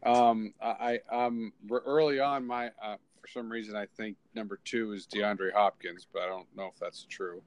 Um, 0.05 0.55
I, 0.63 1.01
I 1.11 1.25
um 1.27 1.53
early 1.71 2.21
on 2.21 2.47
my 2.47 2.69
uh, 2.83 2.97
for 3.21 3.29
some 3.29 3.51
reason 3.51 3.77
I 3.77 3.87
think 3.97 4.17
number 4.35 4.59
two 4.65 4.93
is 4.93 5.07
DeAndre 5.07 5.53
Hopkins, 5.53 6.07
but 6.13 6.23
I 6.23 6.27
don't 6.27 6.47
know 6.57 6.71
if 6.73 6.79
that's 6.81 7.05
true. 7.09 7.43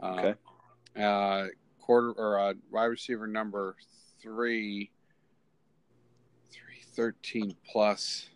Um, 0.00 0.18
Okay. 0.18 0.34
Uh, 0.96 1.46
quarter 1.80 2.12
or 2.12 2.38
uh, 2.38 2.54
wide 2.70 2.84
receiver 2.86 3.26
number 3.26 3.76
three, 4.20 4.90
three 6.50 6.82
thirteen 6.94 7.54
plus. 7.70 8.30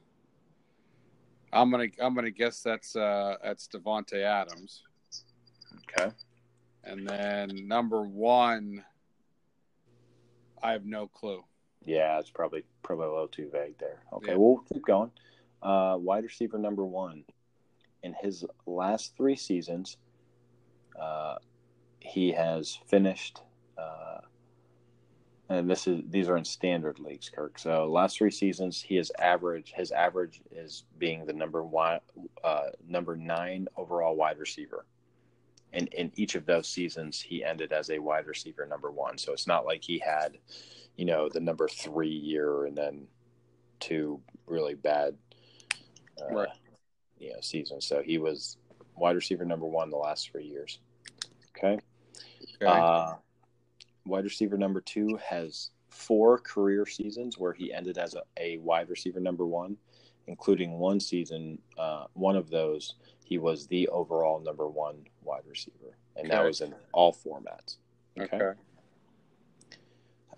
I'm 1.52 1.70
gonna 1.70 1.86
I'm 2.00 2.14
gonna 2.14 2.30
guess 2.30 2.62
that's 2.62 2.94
uh 2.94 3.36
that's 3.42 3.66
Davante 3.68 4.22
Adams, 4.22 4.82
Okay. 5.98 6.12
And 6.88 7.06
then 7.06 7.50
number 7.68 8.02
one. 8.02 8.84
I 10.62 10.72
have 10.72 10.84
no 10.84 11.06
clue. 11.06 11.44
Yeah, 11.84 12.18
it's 12.18 12.30
probably 12.30 12.64
probably 12.82 13.06
a 13.06 13.10
little 13.10 13.28
too 13.28 13.48
vague 13.52 13.78
there. 13.78 14.02
Okay, 14.12 14.32
Yeah. 14.32 14.36
we'll 14.38 14.58
keep 14.72 14.84
going. 14.84 15.12
Uh, 15.62 15.96
wide 16.00 16.24
receiver 16.24 16.58
number 16.58 16.84
one. 16.84 17.24
In 18.02 18.12
his 18.14 18.44
last 18.66 19.16
three 19.16 19.36
seasons, 19.36 19.96
uh, 20.98 21.36
he 22.00 22.32
has 22.32 22.76
finished. 22.86 23.42
Uh, 23.76 24.20
and 25.48 25.70
this 25.70 25.86
is 25.86 26.02
these 26.08 26.28
are 26.28 26.36
in 26.36 26.44
standard 26.44 26.98
leagues, 26.98 27.30
Kirk. 27.30 27.58
So 27.58 27.86
last 27.90 28.18
three 28.18 28.30
seasons, 28.30 28.82
he 28.82 28.96
has 28.96 29.10
average. 29.18 29.72
His 29.74 29.92
average 29.92 30.42
is 30.50 30.84
being 30.98 31.24
the 31.24 31.32
number 31.32 31.62
one, 31.64 32.00
uh, 32.44 32.70
number 32.86 33.16
nine 33.16 33.68
overall 33.76 34.16
wide 34.16 34.38
receiver. 34.38 34.84
And 35.72 35.88
in 35.88 36.10
each 36.16 36.34
of 36.34 36.46
those 36.46 36.68
seasons, 36.68 37.20
he 37.20 37.44
ended 37.44 37.72
as 37.72 37.90
a 37.90 37.98
wide 37.98 38.26
receiver 38.26 38.66
number 38.66 38.90
one. 38.90 39.18
So 39.18 39.32
it's 39.32 39.46
not 39.46 39.66
like 39.66 39.82
he 39.82 39.98
had 39.98 40.38
you 40.98 41.04
know, 41.04 41.28
the 41.28 41.40
number 41.40 41.68
three 41.68 42.10
year 42.10 42.66
and 42.66 42.76
then 42.76 43.06
two 43.80 44.20
really 44.46 44.74
bad, 44.74 45.16
uh, 46.20 46.34
Right. 46.34 46.48
you 47.18 47.30
know, 47.32 47.40
seasons. 47.40 47.86
So 47.86 48.02
he 48.02 48.18
was 48.18 48.58
wide 48.96 49.14
receiver 49.14 49.44
number 49.44 49.64
one 49.64 49.90
the 49.90 49.96
last 49.96 50.28
three 50.28 50.44
years. 50.44 50.80
Okay. 51.56 51.78
Okay. 52.56 52.66
Uh, 52.66 53.14
wide 54.04 54.24
receiver 54.24 54.58
number 54.58 54.80
two 54.80 55.16
has 55.24 55.70
four 55.88 56.38
career 56.38 56.84
seasons 56.84 57.38
where 57.38 57.52
he 57.52 57.72
ended 57.72 57.96
as 57.96 58.14
a, 58.14 58.22
a 58.36 58.58
wide 58.58 58.90
receiver 58.90 59.20
number 59.20 59.46
one, 59.46 59.76
including 60.26 60.80
one 60.80 60.98
season. 60.98 61.60
Uh, 61.78 62.06
one 62.14 62.34
of 62.34 62.50
those, 62.50 62.96
he 63.28 63.36
was 63.36 63.66
the 63.66 63.86
overall 63.88 64.40
number 64.40 64.66
one 64.66 65.04
wide 65.22 65.42
receiver, 65.46 65.98
and 66.16 66.30
that 66.30 66.44
was 66.44 66.62
in 66.62 66.74
all 66.92 67.12
formats. 67.12 67.76
okay. 68.18 68.52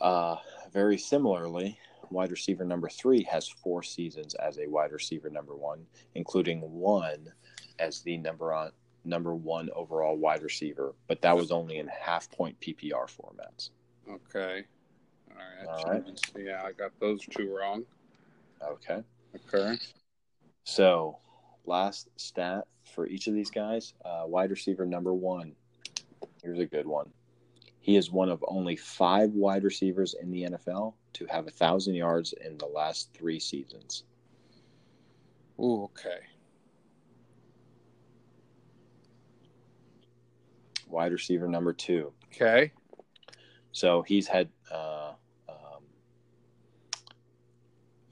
Uh, 0.00 0.36
very 0.72 0.98
similarly, 0.98 1.78
wide 2.10 2.32
receiver 2.32 2.64
number 2.64 2.88
three 2.88 3.22
has 3.22 3.48
four 3.48 3.82
seasons 3.82 4.34
as 4.34 4.58
a 4.58 4.66
wide 4.66 4.90
receiver 4.90 5.30
number 5.30 5.54
one, 5.54 5.86
including 6.14 6.60
one 6.62 7.32
as 7.78 8.00
the 8.02 8.16
number 8.16 8.52
on 8.52 8.72
number 9.04 9.34
one 9.34 9.70
overall 9.74 10.16
wide 10.16 10.42
receiver, 10.42 10.94
but 11.06 11.22
that 11.22 11.36
was 11.36 11.52
only 11.52 11.78
in 11.78 11.88
half 11.88 12.28
point 12.30 12.58
PPR 12.60 13.06
formats. 13.06 13.70
Okay. 14.10 14.64
All 15.30 15.36
right. 15.36 15.84
All 15.84 15.92
right. 15.92 16.20
Yeah, 16.36 16.62
I 16.64 16.72
got 16.72 16.90
those 16.98 17.24
two 17.24 17.54
wrong. 17.56 17.84
Okay. 18.62 19.02
Okay. 19.48 19.78
So, 20.64 21.18
last 21.70 22.08
stat 22.16 22.66
for 22.94 23.06
each 23.06 23.28
of 23.28 23.34
these 23.34 23.50
guys 23.50 23.94
uh, 24.04 24.24
wide 24.26 24.50
receiver 24.50 24.84
number 24.84 25.14
one. 25.14 25.52
Here's 26.42 26.58
a 26.58 26.66
good 26.66 26.86
one. 26.86 27.10
He 27.80 27.96
is 27.96 28.10
one 28.10 28.28
of 28.28 28.44
only 28.46 28.76
five 28.76 29.30
wide 29.30 29.64
receivers 29.64 30.14
in 30.20 30.30
the 30.30 30.42
NFL 30.42 30.94
to 31.14 31.26
have 31.26 31.46
a 31.46 31.50
thousand 31.50 31.94
yards 31.94 32.34
in 32.44 32.58
the 32.58 32.66
last 32.66 33.14
three 33.14 33.38
seasons. 33.38 34.04
Ooh, 35.60 35.84
okay. 35.84 36.18
Wide 40.88 41.12
receiver 41.12 41.46
number 41.46 41.72
two. 41.72 42.12
Okay. 42.26 42.72
So 43.72 44.02
he's 44.02 44.26
had 44.26 44.48
uh, 44.72 45.12
um, 45.48 45.84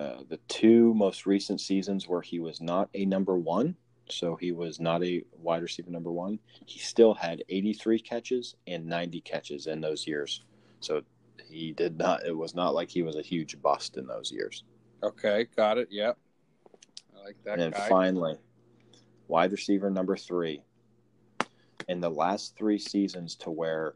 uh, 0.01 0.23
the 0.29 0.39
two 0.49 0.95
most 0.95 1.27
recent 1.27 1.61
seasons 1.61 2.07
where 2.07 2.21
he 2.21 2.39
was 2.39 2.61
not 2.61 2.89
a 2.95 3.05
number 3.05 3.37
one. 3.37 3.75
So 4.11 4.37
he 4.37 4.53
was 4.53 4.81
not 4.81 5.03
a 5.05 5.23
wide 5.37 5.63
receiver 5.63 5.91
number 5.91 6.13
one. 6.13 6.39
He 6.65 6.79
still 6.79 7.15
had 7.15 7.43
83 7.49 7.99
catches 7.99 8.55
and 8.67 8.87
90 8.87 9.21
catches 9.21 9.67
in 9.67 9.81
those 9.81 10.07
years. 10.07 10.45
So 10.81 11.03
he 11.51 11.73
did 11.73 11.99
not, 11.99 12.25
it 12.25 12.37
was 12.37 12.55
not 12.55 12.75
like 12.75 12.89
he 12.91 13.03
was 13.03 13.17
a 13.17 13.23
huge 13.23 13.61
bust 13.61 13.97
in 13.97 14.07
those 14.07 14.31
years. 14.33 14.65
Okay. 15.03 15.47
Got 15.57 15.79
it. 15.79 15.89
Yep. 15.91 16.17
I 17.17 17.25
like 17.25 17.37
that 17.45 17.61
and 17.61 17.75
finally, 17.75 18.37
wide 19.27 19.53
receiver 19.53 19.91
number 19.91 20.17
three. 20.17 20.63
In 21.89 22.01
the 22.01 22.11
last 22.11 22.57
three 22.57 22.79
seasons, 22.79 23.35
to 23.37 23.51
where 23.51 23.95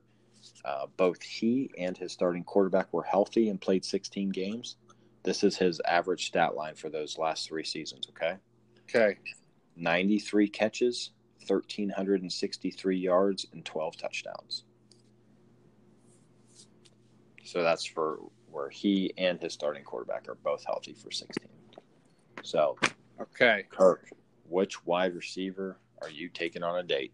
uh, 0.64 0.86
both 0.96 1.22
he 1.22 1.70
and 1.78 1.96
his 1.96 2.12
starting 2.12 2.42
quarterback 2.42 2.92
were 2.92 3.02
healthy 3.02 3.48
and 3.48 3.60
played 3.60 3.84
16 3.84 4.30
games, 4.30 4.76
this 5.22 5.44
is 5.44 5.56
his 5.56 5.80
average 5.86 6.26
stat 6.26 6.54
line 6.54 6.74
for 6.74 6.88
those 6.88 7.18
last 7.18 7.48
three 7.48 7.64
seasons. 7.64 8.08
Okay. 8.10 8.36
Okay. 8.88 9.18
93 9.76 10.48
catches, 10.48 11.10
1,363 11.46 12.96
yards, 12.98 13.46
and 13.52 13.64
12 13.64 13.96
touchdowns. 13.96 14.64
So 17.44 17.62
that's 17.62 17.84
for 17.84 18.18
where 18.50 18.68
he 18.68 19.12
and 19.16 19.40
his 19.40 19.52
starting 19.52 19.82
quarterback 19.84 20.28
are 20.28 20.34
both 20.34 20.64
healthy 20.64 20.94
for 20.94 21.10
16. 21.10 21.48
So, 22.42 22.76
Okay. 23.20 23.64
Kirk, 23.70 24.08
which 24.48 24.84
wide 24.84 25.14
receiver 25.14 25.78
are 26.00 26.10
you 26.10 26.28
taking 26.28 26.62
on 26.62 26.78
a 26.78 26.82
date? 26.82 27.12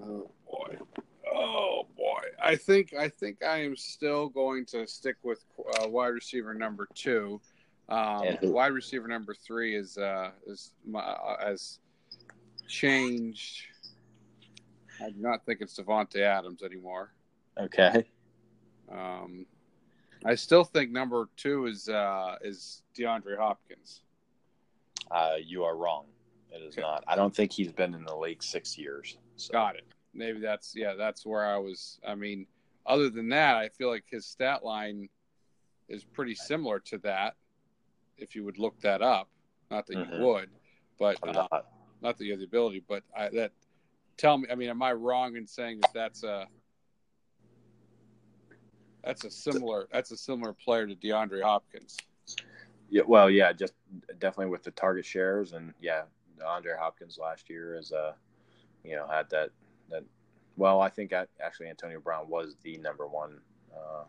Oh 0.00 0.30
boy. 0.48 0.76
I 2.46 2.54
think 2.56 2.94
I 2.94 3.08
think 3.08 3.42
I 3.44 3.58
am 3.58 3.76
still 3.76 4.28
going 4.28 4.64
to 4.66 4.86
stick 4.86 5.16
with 5.24 5.44
uh, 5.80 5.88
wide 5.88 6.08
receiver 6.08 6.54
number 6.54 6.86
two. 6.94 7.40
Um, 7.88 8.24
who? 8.40 8.52
wide 8.52 8.72
receiver 8.72 9.08
number 9.08 9.34
three 9.34 9.76
is 9.76 9.98
uh, 9.98 10.30
is 10.46 10.72
my, 10.86 11.00
uh, 11.00 11.44
has 11.44 11.80
changed. 12.68 13.62
I 15.02 15.10
do 15.10 15.20
not 15.20 15.44
think 15.44 15.60
it's 15.60 15.78
Davante 15.78 16.20
Adams 16.20 16.62
anymore. 16.62 17.12
Okay. 17.58 18.04
Um, 18.90 19.44
I 20.24 20.34
still 20.36 20.64
think 20.64 20.90
number 20.92 21.28
two 21.36 21.66
is 21.66 21.88
uh, 21.88 22.36
is 22.42 22.82
DeAndre 22.96 23.36
Hopkins. 23.38 24.02
Uh, 25.10 25.34
you 25.44 25.64
are 25.64 25.76
wrong. 25.76 26.06
It 26.52 26.62
is 26.62 26.74
Okay. 26.74 26.82
not. 26.82 27.02
I 27.08 27.16
don't 27.16 27.34
think 27.34 27.52
he's 27.52 27.72
been 27.72 27.92
in 27.92 28.04
the 28.04 28.16
league 28.16 28.42
six 28.42 28.78
years. 28.78 29.18
So. 29.36 29.52
Got 29.52 29.76
it. 29.76 29.84
Maybe 30.16 30.40
that's 30.40 30.74
yeah. 30.74 30.94
That's 30.94 31.26
where 31.26 31.44
I 31.44 31.58
was. 31.58 32.00
I 32.06 32.14
mean, 32.14 32.46
other 32.86 33.10
than 33.10 33.28
that, 33.28 33.56
I 33.56 33.68
feel 33.68 33.90
like 33.90 34.04
his 34.10 34.26
stat 34.26 34.64
line 34.64 35.08
is 35.88 36.04
pretty 36.04 36.34
similar 36.34 36.80
to 36.80 36.98
that. 36.98 37.34
If 38.16 38.34
you 38.34 38.44
would 38.44 38.58
look 38.58 38.80
that 38.80 39.02
up, 39.02 39.28
not 39.70 39.86
that 39.86 39.96
Mhm. 39.96 40.18
you 40.18 40.24
would, 40.24 40.50
but 40.98 41.18
uh, 41.22 41.32
not. 41.32 41.66
not 42.00 42.16
that 42.16 42.24
you 42.24 42.32
have 42.32 42.40
the 42.40 42.46
ability. 42.46 42.82
But 42.88 43.02
I, 43.14 43.28
that 43.30 43.52
tell 44.16 44.38
me. 44.38 44.48
I 44.50 44.54
mean, 44.54 44.70
am 44.70 44.82
I 44.82 44.94
wrong 44.94 45.36
in 45.36 45.46
saying 45.46 45.80
that 45.80 45.92
that's 45.92 46.22
a 46.24 46.48
that's 49.04 49.24
a 49.24 49.30
similar 49.30 49.86
that's 49.92 50.10
a 50.12 50.16
similar 50.16 50.54
player 50.54 50.86
to 50.86 50.94
DeAndre 50.94 51.42
Hopkins? 51.42 51.98
Yeah, 52.88 53.02
well, 53.06 53.28
yeah, 53.28 53.52
just 53.52 53.74
definitely 54.18 54.50
with 54.50 54.62
the 54.62 54.70
target 54.70 55.04
shares, 55.04 55.52
and 55.52 55.74
yeah, 55.80 56.04
Andre 56.44 56.72
Hopkins 56.78 57.18
last 57.18 57.50
year 57.50 57.76
is 57.76 57.92
uh, 57.92 58.12
you 58.84 58.94
know, 58.96 59.06
had 59.06 59.28
that 59.30 59.50
that. 59.90 60.04
Well, 60.56 60.80
I 60.80 60.88
think 60.88 61.10
that 61.10 61.28
actually 61.40 61.68
Antonio 61.68 62.00
Brown 62.00 62.28
was 62.28 62.56
the 62.62 62.78
number 62.78 63.06
one. 63.06 63.40
Uh, 63.76 64.04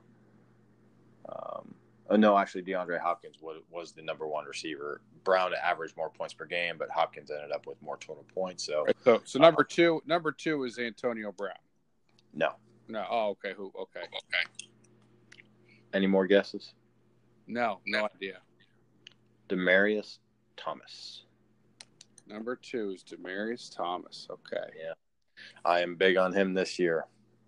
um, 1.30 1.74
oh, 2.10 2.16
no, 2.16 2.38
actually 2.38 2.64
DeAndre 2.64 3.00
Hopkins 3.00 3.38
was 3.42 3.62
was 3.70 3.92
the 3.92 4.02
number 4.02 4.28
one 4.28 4.46
receiver. 4.46 5.02
Brown 5.24 5.52
averaged 5.62 5.98
more 5.98 6.10
points 6.10 6.34
per 6.34 6.46
game, 6.46 6.78
but 6.78 6.90
Hopkins 6.90 7.32
ended 7.32 7.52
up 7.52 7.68
with 7.68 7.82
more 7.82 7.98
total 7.98 8.26
points. 8.34 8.64
So 8.64 8.86
So 9.04 9.22
so 9.26 9.40
number 9.40 9.64
two 9.64 10.02
number 10.06 10.32
two 10.32 10.64
is 10.64 10.80
Antonio 10.80 11.32
Brown. 11.32 11.54
no. 12.34 12.52
No. 12.90 13.06
Oh, 13.10 13.30
okay. 13.32 13.54
Who? 13.54 13.66
Okay. 13.78 14.00
Okay. 14.00 15.42
Any 15.94 16.08
more 16.08 16.26
guesses? 16.26 16.74
No. 17.46 17.80
No 17.86 18.08
idea. 18.16 18.38
Demaryius 19.50 20.20
Thomas. 20.56 21.24
Number 22.28 22.56
two 22.56 22.92
is 22.92 23.04
Demaryius 23.04 23.76
Thomas. 23.76 24.28
Okay. 24.30 24.68
I 25.66 25.82
am 25.82 25.96
big 25.96 26.18
on 26.18 26.34
him 26.34 26.54
this 26.54 26.78
year. 26.80 27.06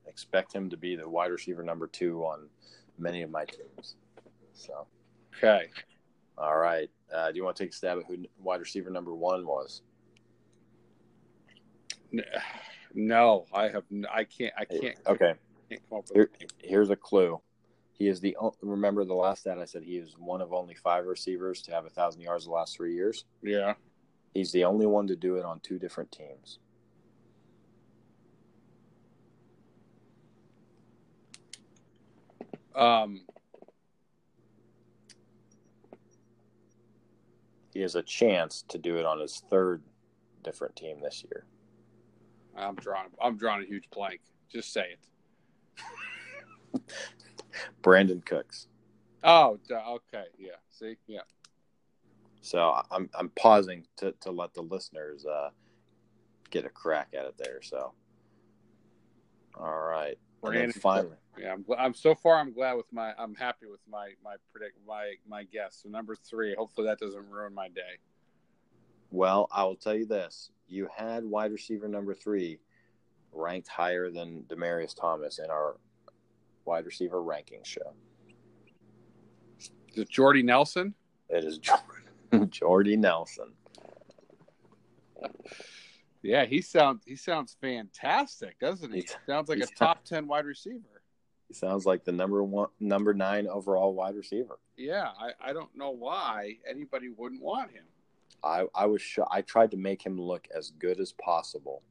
Expect 0.07 0.53
him 0.53 0.69
to 0.69 0.77
be 0.77 0.95
the 0.95 1.07
wide 1.07 1.31
receiver 1.31 1.63
number 1.63 1.87
two 1.87 2.21
on 2.23 2.49
many 2.97 3.21
of 3.21 3.29
my 3.29 3.45
teams. 3.45 3.95
So, 4.53 4.87
Okay. 5.37 5.69
all 6.37 6.57
right. 6.57 6.89
Uh, 7.13 7.31
do 7.31 7.37
you 7.37 7.43
want 7.43 7.55
to 7.57 7.63
take 7.63 7.71
a 7.71 7.75
stab 7.75 7.99
at 7.99 8.05
who 8.05 8.25
wide 8.41 8.59
receiver 8.59 8.89
number 8.89 9.13
one 9.13 9.45
was? 9.45 9.81
No, 12.93 13.45
I 13.53 13.69
have. 13.69 13.83
I 14.11 14.23
can't. 14.23 14.53
I 14.57 14.65
can't. 14.65 14.97
Okay. 15.07 15.33
can't 15.69 15.81
come 15.89 15.99
up 15.99 16.05
with. 16.09 16.15
Here, 16.15 16.29
here's 16.57 16.89
a 16.89 16.95
clue. 16.95 17.39
He 17.93 18.07
is 18.07 18.19
the 18.19 18.35
remember 18.61 19.03
the 19.05 19.13
last 19.13 19.41
stat 19.41 19.59
I 19.59 19.65
said 19.65 19.83
he 19.83 19.97
is 19.97 20.15
one 20.17 20.41
of 20.41 20.53
only 20.53 20.73
five 20.73 21.05
receivers 21.05 21.61
to 21.63 21.71
have 21.71 21.85
a 21.85 21.89
thousand 21.89 22.21
yards 22.21 22.45
the 22.45 22.51
last 22.51 22.75
three 22.75 22.95
years. 22.95 23.25
Yeah. 23.43 23.73
He's 24.33 24.51
the 24.51 24.63
only 24.63 24.85
one 24.85 25.07
to 25.07 25.15
do 25.15 25.35
it 25.35 25.45
on 25.45 25.59
two 25.59 25.77
different 25.79 26.11
teams. 26.11 26.59
Um. 32.79 33.21
He 37.73 37.81
has 37.81 37.95
a 37.95 38.01
chance 38.01 38.63
to 38.69 38.77
do 38.77 38.97
it 38.97 39.05
on 39.05 39.19
his 39.19 39.43
third 39.49 39.83
different 40.43 40.75
team 40.75 40.99
this 41.01 41.23
year. 41.23 41.45
I'm 42.57 42.75
drawing. 42.75 43.09
I'm 43.21 43.37
drawing 43.37 43.63
a 43.63 43.65
huge 43.65 43.89
blank. 43.91 44.21
Just 44.51 44.73
say 44.73 44.97
it. 46.73 46.81
Brandin 47.83 48.25
Cooks. 48.25 48.67
Oh. 49.23 49.59
Okay. 49.71 50.25
Yeah. 50.37 50.55
See. 50.71 50.97
Yeah. 51.07 51.21
So 52.41 52.81
I'm 52.89 53.09
I'm 53.13 53.29
pausing 53.29 53.85
to, 53.97 54.13
to 54.21 54.31
let 54.31 54.53
the 54.53 54.61
listeners 54.61 55.25
uh, 55.25 55.49
get 56.49 56.65
a 56.65 56.69
crack 56.69 57.09
at 57.17 57.25
it 57.25 57.35
there. 57.37 57.61
So, 57.61 57.93
all 59.59 59.79
right, 59.79 60.17
and 60.43 60.53
then 60.53 60.61
Brandon 60.61 60.81
finally, 60.81 61.17
Yeah. 61.39 61.53
I'm. 61.53 61.65
I'm 61.77 61.93
so 61.93 62.13
far. 62.15 62.37
I'm 62.39 62.53
glad 62.53 62.73
with 62.73 62.91
my. 62.91 63.13
I'm 63.17 63.35
happy 63.35 63.65
with 63.69 63.79
my 63.89 64.09
my 64.23 64.35
predict 64.51 64.77
my 64.87 65.13
my 65.27 65.43
guess. 65.43 65.79
So 65.83 65.89
number 65.89 66.15
three. 66.15 66.55
Hopefully 66.55 66.87
that 66.87 66.99
doesn't 66.99 67.29
ruin 67.29 67.53
my 67.53 67.69
day. 67.69 67.97
well, 69.11 69.47
I 69.51 69.63
will 69.63 69.75
tell 69.75 69.95
you 69.95 70.05
this: 70.05 70.51
you 70.67 70.87
had 70.95 71.23
wide 71.23 71.51
receiver 71.51 71.87
number 71.87 72.13
three 72.13 72.59
ranked 73.31 73.67
higher 73.67 74.09
than 74.09 74.43
Demaryius 74.49 74.95
Thomas 74.99 75.39
in 75.39 75.49
our 75.49 75.77
wide 76.65 76.85
receiver 76.85 77.21
ranking 77.21 77.61
show. 77.63 77.93
Is 79.59 79.99
it 79.99 80.09
Jordy 80.09 80.43
Nelson? 80.43 80.93
It 81.29 81.43
is 81.45 81.57
Jordan, 81.59 82.49
Jordy 82.49 82.97
Nelson. 82.97 83.53
Yeah. 86.21 86.45
He 86.45 86.61
sounds. 86.61 87.03
He 87.05 87.15
sounds 87.15 87.55
fantastic, 87.61 88.59
doesn't 88.59 88.91
he? 88.91 89.01
He's- 89.01 89.15
sounds 89.25 89.49
like 89.49 89.59
a 89.59 89.67
top 89.67 90.03
ten 90.03 90.27
wide 90.27 90.45
receiver. 90.45 90.98
He 91.49 91.55
sounds 91.55 91.85
like 91.85 92.05
the 92.05 92.11
number 92.11 92.43
one, 92.43 92.69
number 92.79 93.13
nine 93.13 93.47
overall 93.47 93.93
wide 93.93 94.15
receiver. 94.15 94.59
Yeah. 94.77 95.09
I. 95.19 95.49
I 95.49 95.53
don't 95.53 95.75
know 95.75 95.89
why 95.89 96.57
anybody 96.69 97.09
wouldn't 97.09 97.41
want 97.41 97.71
him. 97.71 97.83
I 98.43 98.65
I 98.73 98.85
was 98.85 99.01
sh- 99.01 99.19
I 99.29 99.41
tried 99.41 99.71
to 99.71 99.77
make 99.77 100.05
him 100.05 100.19
look 100.19 100.47
as 100.55 100.71
good 100.71 100.99
as 100.99 101.11
possible. 101.11 101.81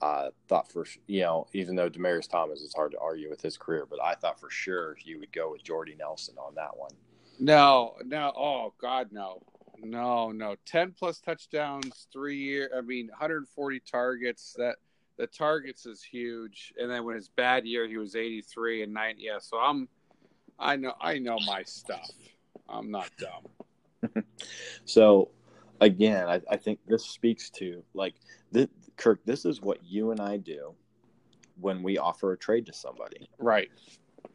Uh, 0.00 0.30
thought 0.48 0.70
for 0.70 0.84
you 1.06 1.20
know 1.20 1.46
even 1.52 1.76
though 1.76 1.88
Demaryius 1.88 2.28
Thomas 2.28 2.60
is 2.60 2.74
hard 2.74 2.92
to 2.92 2.98
argue 2.98 3.30
with 3.30 3.40
his 3.40 3.56
career, 3.56 3.86
but 3.88 4.02
I 4.02 4.14
thought 4.14 4.40
for 4.40 4.50
sure 4.50 4.96
you 5.04 5.18
would 5.20 5.32
go 5.32 5.52
with 5.52 5.62
Jordy 5.62 5.94
Nelson 5.98 6.34
on 6.38 6.54
that 6.56 6.76
one. 6.76 6.90
No, 7.38 7.94
no. 8.04 8.32
Oh 8.36 8.74
God, 8.80 9.08
no, 9.12 9.42
no, 9.78 10.32
no. 10.32 10.56
Ten 10.66 10.92
plus 10.92 11.20
touchdowns, 11.20 12.08
three 12.12 12.38
year. 12.38 12.70
I 12.76 12.80
mean, 12.80 13.08
140 13.08 13.80
targets. 13.80 14.54
That 14.58 14.76
the 15.16 15.26
targets 15.26 15.86
is 15.86 16.02
huge. 16.02 16.72
And 16.78 16.90
then 16.90 17.04
when 17.04 17.14
his 17.14 17.28
bad 17.28 17.66
year, 17.66 17.86
he 17.86 17.96
was 17.96 18.16
83 18.16 18.82
and 18.82 18.92
90. 18.92 19.22
Yeah, 19.22 19.38
so 19.40 19.58
I'm, 19.58 19.88
I 20.58 20.76
know, 20.76 20.94
I 21.00 21.18
know 21.18 21.38
my 21.46 21.62
stuff. 21.62 22.10
I'm 22.68 22.90
not 22.90 23.10
dumb. 23.18 24.24
so, 24.84 25.30
again, 25.80 26.28
I, 26.28 26.40
I 26.50 26.56
think 26.56 26.80
this 26.86 27.04
speaks 27.04 27.50
to 27.50 27.82
like 27.94 28.14
this, 28.52 28.68
Kirk. 28.96 29.24
This 29.24 29.44
is 29.44 29.60
what 29.60 29.84
you 29.84 30.10
and 30.10 30.20
I 30.20 30.36
do 30.36 30.74
when 31.60 31.82
we 31.82 31.98
offer 31.98 32.32
a 32.32 32.38
trade 32.38 32.66
to 32.66 32.72
somebody. 32.72 33.28
Right. 33.38 33.70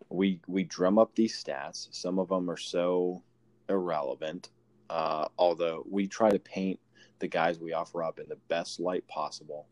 We 0.10 0.40
we 0.48 0.64
drum 0.64 0.98
up 0.98 1.16
these 1.16 1.42
stats. 1.42 1.88
Some 1.92 2.20
of 2.20 2.30
them 2.30 2.50
are 2.50 2.58
so 2.58 3.22
irrelevant. 3.70 4.50
Uh, 4.90 5.28
although 5.38 5.86
we 5.88 6.08
try 6.08 6.32
to 6.32 6.40
paint 6.40 6.80
the 7.20 7.28
guys 7.28 7.60
we 7.60 7.74
offer 7.74 8.04
up 8.04 8.20
in 8.20 8.28
the 8.28 8.38
best 8.48 8.80
light 8.80 9.08
possible 9.08 9.68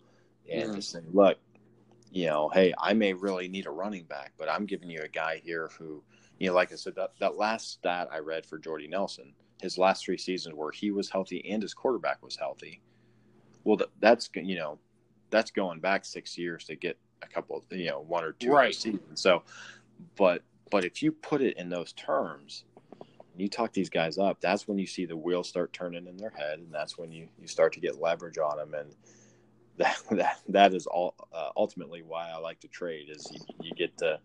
and 0.52 0.76
just 0.76 0.92
say, 0.92 1.00
look, 1.12 1.38
you 2.12 2.28
know, 2.28 2.50
hey, 2.50 2.74
I 2.80 2.94
may 2.94 3.14
really 3.14 3.48
need 3.48 3.66
a 3.66 3.72
running 3.72 4.06
back, 4.06 4.34
but 4.38 4.50
I'm 4.50 4.66
giving 4.66 4.90
you 4.90 5.02
a 5.02 5.08
guy 5.08 5.42
here 5.44 5.70
who, 5.78 6.04
you 6.40 6.48
know, 6.48 6.54
like 6.54 6.72
I 6.72 6.76
said, 6.76 6.96
that, 6.96 7.12
that 7.20 7.36
last 7.36 7.72
stat 7.72 8.08
I 8.12 8.20
read 8.20 8.46
for 8.46 8.58
Jordy 8.58 8.88
Nelson, 8.88 9.34
his 9.62 9.78
last 9.78 10.06
three 10.06 10.18
seasons 10.18 10.56
where 10.56 10.72
he 10.72 10.92
was 10.92 11.10
healthy 11.10 11.46
and 11.50 11.62
his 11.62 11.74
quarterback 11.74 12.24
was 12.24 12.36
healthy. 12.36 12.82
Well, 13.64 13.80
that's, 14.00 14.30
you 14.36 14.56
know, 14.56 14.80
that's 15.30 15.52
going 15.52 15.80
back 15.80 16.06
six 16.06 16.38
years 16.38 16.64
to 16.66 16.76
get 16.76 16.98
a 17.22 17.28
couple, 17.28 17.64
you 17.72 17.90
know, 17.90 18.00
one 18.00 18.24
or 18.24 18.32
two 18.32 18.52
right. 18.52 18.74
seasons. 18.74 19.22
So, 19.22 19.44
but, 20.16 20.44
but 20.72 20.86
if 20.86 21.04
you 21.04 21.12
put 21.12 21.42
it 21.42 21.58
in 21.58 21.70
those 21.70 21.92
terms, 21.94 22.64
you 23.36 23.48
talk 23.48 23.72
these 23.72 23.90
guys 23.90 24.18
up, 24.18 24.42
that's 24.42 24.68
when 24.68 24.78
you 24.78 24.88
see 24.88 25.06
the 25.06 25.16
wheels 25.16 25.48
start 25.48 25.72
turning 25.72 26.08
in 26.08 26.18
their 26.18 26.32
head, 26.32 26.60
and 26.60 26.74
that's 26.74 26.98
when 26.98 27.12
you 27.12 27.28
you 27.40 27.48
start 27.48 27.72
to 27.74 27.80
get 27.80 28.02
leverage 28.02 28.38
on 28.40 28.58
them, 28.58 28.74
and 28.74 28.96
that 29.78 29.98
that 30.12 30.40
that 30.50 30.74
is 30.74 30.88
all 30.88 31.16
uh, 31.34 31.50
ultimately 31.56 32.02
why 32.02 32.30
I 32.30 32.38
like 32.38 32.60
to 32.62 32.68
trade 32.68 33.10
is 33.10 33.28
you, 33.32 33.40
you 33.62 33.72
get 33.72 33.98
to 34.00 34.20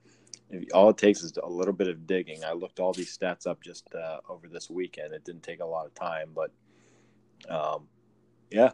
all 0.75 0.91
it 0.91 0.99
takes 0.99 1.23
is 1.23 1.33
a 1.43 1.49
little 1.49 1.73
bit 1.73 1.89
of 1.89 2.07
digging. 2.07 2.45
I 2.45 2.53
looked 2.53 2.79
all 2.79 2.93
these 2.93 3.17
stats 3.17 3.47
up 3.47 3.63
just 3.63 3.95
uh, 3.95 4.19
over 4.29 4.49
this 4.49 4.69
weekend. 4.69 5.15
It 5.15 5.25
didn't 5.25 5.43
take 5.43 5.61
a 5.61 5.65
lot 5.65 5.87
of 5.87 5.95
time, 5.95 6.35
but 6.35 6.51
um, 7.49 7.89
yeah, 8.51 8.73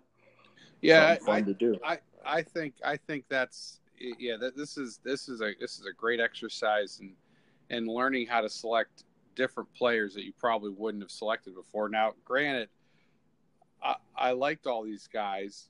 yeah, 0.81 1.17
fun 1.17 1.37
I, 1.37 1.43
to 1.43 1.55
do. 1.55 1.77
I 1.85 1.99
I 2.25 2.43
think 2.43 2.75
I 2.85 2.97
think 2.97 3.25
that's 3.29 3.81
yeah. 3.99 4.37
That 4.37 4.57
this 4.57 4.77
is 4.77 4.99
this 5.05 5.29
is 5.29 5.41
a 5.41 5.53
this 5.61 5.79
is 5.79 5.87
a 5.87 5.93
great 5.93 6.21
exercise 6.21 6.99
and 7.01 7.13
and 7.71 7.87
learning 7.87 8.27
how 8.27 8.41
to 8.41 8.49
select 8.49 9.05
different 9.37 9.73
players 9.73 10.15
that 10.15 10.25
you 10.25 10.33
probably 10.37 10.71
wouldn't 10.71 11.03
have 11.03 11.13
selected 11.13 11.55
before. 11.55 11.89
Now, 11.89 12.15
granted, 12.25 12.69
I, 13.81 13.95
I 14.17 14.33
liked 14.33 14.67
all 14.67 14.83
these 14.83 15.07
guys 15.07 15.69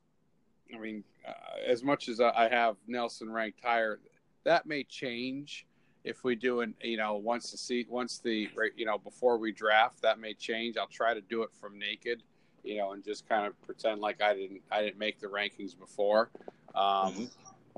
I 0.75 0.79
mean, 0.79 1.05
uh, 1.27 1.33
as 1.66 1.83
much 1.83 2.09
as 2.09 2.21
I 2.21 2.49
have 2.51 2.77
Nelson 2.87 3.31
ranked 3.31 3.61
higher, 3.62 4.01
that 4.45 4.66
may 4.66 4.85
change 4.85 5.66
if 6.05 6.25
we 6.25 6.35
do 6.35 6.61
an 6.61 6.75
you 6.83 6.97
know 6.97 7.16
once 7.16 7.51
the 7.51 7.59
seat 7.59 7.89
once 7.91 8.19
the 8.19 8.49
you 8.77 8.87
know 8.87 8.99
before 8.99 9.37
we 9.37 9.53
draft 9.53 10.03
that 10.03 10.19
may 10.19 10.35
change. 10.35 10.77
I'll 10.77 10.87
try 10.87 11.14
to 11.14 11.21
do 11.21 11.43
it 11.43 11.51
from 11.61 11.79
naked, 11.79 12.23
you 12.64 12.79
know, 12.79 12.93
and 12.93 13.05
just 13.05 13.29
kind 13.29 13.47
of 13.47 13.61
pretend 13.62 14.01
like 14.01 14.23
I 14.23 14.35
didn't 14.35 14.62
I 14.71 14.83
didn't 14.83 14.99
make 14.99 15.21
the 15.21 15.27
rankings 15.27 15.79
before. 15.79 16.31
Um, 16.75 16.85
mm-hmm. 16.85 17.25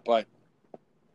But 0.05 0.27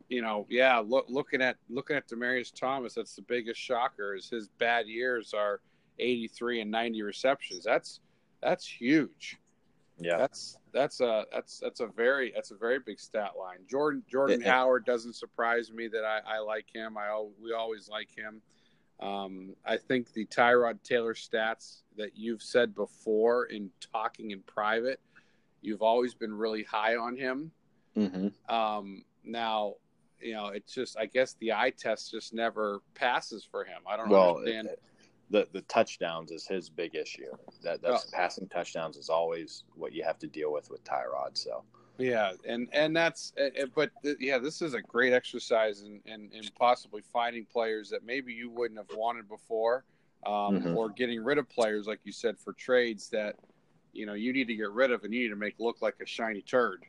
you 0.08 0.22
know, 0.22 0.46
yeah, 0.48 0.78
look, 0.78 1.06
looking 1.08 1.42
at 1.42 1.56
looking 1.68 1.96
at 1.96 2.08
Demaryius 2.08 2.54
Thomas, 2.54 2.94
that's 2.94 3.16
the 3.16 3.22
biggest 3.22 3.60
shocker. 3.60 4.14
Is 4.14 4.28
his 4.28 4.48
bad 4.58 4.86
years 4.86 5.34
are 5.34 5.60
83 5.98 6.62
and 6.62 6.70
90 6.70 7.02
receptions. 7.02 7.64
That's 7.64 8.00
that's 8.42 8.66
huge. 8.66 9.38
Yeah, 9.98 10.18
that's 10.18 10.58
that's 10.72 11.00
a 11.00 11.24
that's 11.32 11.58
that's 11.58 11.80
a 11.80 11.86
very 11.86 12.32
that's 12.34 12.50
a 12.50 12.56
very 12.56 12.78
big 12.78 13.00
stat 13.00 13.32
line. 13.38 13.58
Jordan 13.68 14.02
Jordan 14.10 14.42
it, 14.42 14.46
Howard 14.46 14.84
doesn't 14.84 15.14
surprise 15.14 15.72
me 15.72 15.88
that 15.88 16.04
I, 16.04 16.36
I 16.36 16.38
like 16.40 16.66
him. 16.72 16.98
I 16.98 17.24
we 17.42 17.52
always 17.52 17.88
like 17.88 18.08
him. 18.14 18.42
Um, 19.00 19.54
I 19.64 19.76
think 19.76 20.12
the 20.12 20.26
Tyrod 20.26 20.82
Taylor 20.82 21.14
stats 21.14 21.82
that 21.96 22.16
you've 22.16 22.42
said 22.42 22.74
before 22.74 23.44
in 23.46 23.70
talking 23.92 24.30
in 24.30 24.40
private, 24.42 25.00
you've 25.60 25.82
always 25.82 26.14
been 26.14 26.32
really 26.32 26.62
high 26.62 26.96
on 26.96 27.16
him. 27.16 27.50
Mm-hmm. 27.96 28.54
Um, 28.54 29.04
now, 29.24 29.74
you 30.20 30.34
know, 30.34 30.48
it's 30.48 30.74
just 30.74 30.98
I 30.98 31.06
guess 31.06 31.36
the 31.40 31.52
eye 31.52 31.72
test 31.76 32.10
just 32.10 32.34
never 32.34 32.80
passes 32.94 33.44
for 33.44 33.64
him. 33.64 33.80
I 33.86 33.96
don't 33.96 34.08
well, 34.08 34.36
understand. 34.36 34.68
It, 34.68 34.82
the 35.30 35.48
the 35.52 35.62
touchdowns 35.62 36.30
is 36.30 36.46
his 36.46 36.68
big 36.68 36.94
issue. 36.94 37.30
That 37.62 37.82
that's 37.82 38.06
oh. 38.08 38.16
passing 38.16 38.48
touchdowns 38.48 38.96
is 38.96 39.08
always 39.08 39.64
what 39.74 39.92
you 39.92 40.04
have 40.04 40.18
to 40.20 40.26
deal 40.26 40.52
with 40.52 40.70
with 40.70 40.84
Tyrod. 40.84 41.36
So 41.36 41.64
yeah, 41.98 42.32
and 42.46 42.68
and 42.72 42.94
that's 42.94 43.32
eh, 43.38 43.50
eh, 43.56 43.66
but 43.74 43.90
yeah, 44.20 44.38
this 44.38 44.60
is 44.62 44.74
a 44.74 44.82
great 44.82 45.12
exercise 45.12 45.82
in, 45.82 46.00
in, 46.04 46.30
in 46.32 46.44
possibly 46.58 47.02
finding 47.12 47.46
players 47.46 47.88
that 47.90 48.04
maybe 48.04 48.32
you 48.32 48.50
wouldn't 48.50 48.78
have 48.78 48.96
wanted 48.96 49.28
before, 49.28 49.84
um, 50.26 50.32
mm-hmm. 50.32 50.76
or 50.76 50.90
getting 50.90 51.24
rid 51.24 51.38
of 51.38 51.48
players 51.48 51.86
like 51.86 52.00
you 52.04 52.12
said 52.12 52.38
for 52.38 52.52
trades 52.52 53.08
that 53.10 53.36
you 53.92 54.04
know 54.04 54.14
you 54.14 54.32
need 54.32 54.46
to 54.46 54.54
get 54.54 54.70
rid 54.70 54.90
of 54.90 55.04
and 55.04 55.14
you 55.14 55.22
need 55.22 55.30
to 55.30 55.36
make 55.36 55.54
look 55.58 55.80
like 55.80 55.94
a 56.02 56.06
shiny 56.06 56.42
turd. 56.42 56.84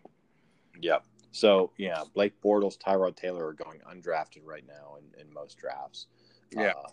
Yep. 0.81 1.05
So 1.31 1.71
yeah, 1.77 2.03
Blake 2.13 2.39
Bortles, 2.41 2.77
Tyrod 2.77 3.15
Taylor 3.15 3.47
are 3.47 3.53
going 3.53 3.79
undrafted 3.89 4.41
right 4.43 4.65
now 4.67 4.97
in, 4.97 5.21
in 5.21 5.33
most 5.33 5.57
drafts. 5.57 6.07
Yeah. 6.51 6.73
Uh, 6.77 6.89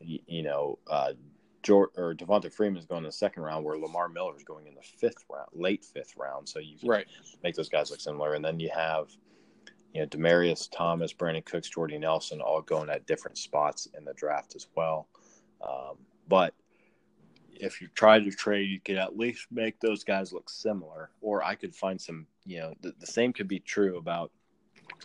you 0.00 0.42
know, 0.42 0.78
uh, 0.90 1.12
George, 1.62 1.90
or 1.96 2.14
Devonta 2.14 2.52
Freeman 2.52 2.78
is 2.78 2.84
going 2.84 3.00
in 3.00 3.06
the 3.06 3.12
second 3.12 3.42
round, 3.42 3.64
where 3.64 3.78
Lamar 3.78 4.08
Miller 4.08 4.36
is 4.36 4.44
going 4.44 4.66
in 4.66 4.74
the 4.74 4.82
fifth 4.82 5.24
round, 5.30 5.48
late 5.54 5.84
fifth 5.84 6.14
round. 6.16 6.48
So 6.48 6.58
you 6.58 6.76
can 6.78 6.88
right. 6.88 7.06
make 7.42 7.54
those 7.54 7.70
guys 7.70 7.90
look 7.90 8.00
similar. 8.00 8.34
And 8.34 8.44
then 8.44 8.60
you 8.60 8.70
have, 8.74 9.08
you 9.94 10.02
know, 10.02 10.06
Demaryius 10.06 10.68
Thomas, 10.70 11.14
Brandin 11.14 11.44
Cooks, 11.44 11.70
Jordy 11.70 11.98
Nelson, 11.98 12.40
all 12.40 12.60
going 12.60 12.90
at 12.90 13.06
different 13.06 13.38
spots 13.38 13.88
in 13.96 14.04
the 14.04 14.12
draft 14.12 14.54
as 14.54 14.66
well. 14.76 15.08
Um, 15.66 15.96
but 16.28 16.52
if 17.50 17.80
you 17.80 17.88
try 17.94 18.18
to 18.18 18.30
trade, 18.30 18.68
you 18.68 18.80
could 18.80 18.98
at 18.98 19.16
least 19.16 19.46
make 19.50 19.80
those 19.80 20.04
guys 20.04 20.34
look 20.34 20.50
similar. 20.50 21.10
Or 21.22 21.42
I 21.42 21.54
could 21.54 21.74
find 21.74 21.98
some, 21.98 22.26
you 22.44 22.58
know, 22.58 22.74
the, 22.82 22.92
the 23.00 23.06
same 23.06 23.32
could 23.32 23.48
be 23.48 23.60
true 23.60 23.96
about, 23.96 24.32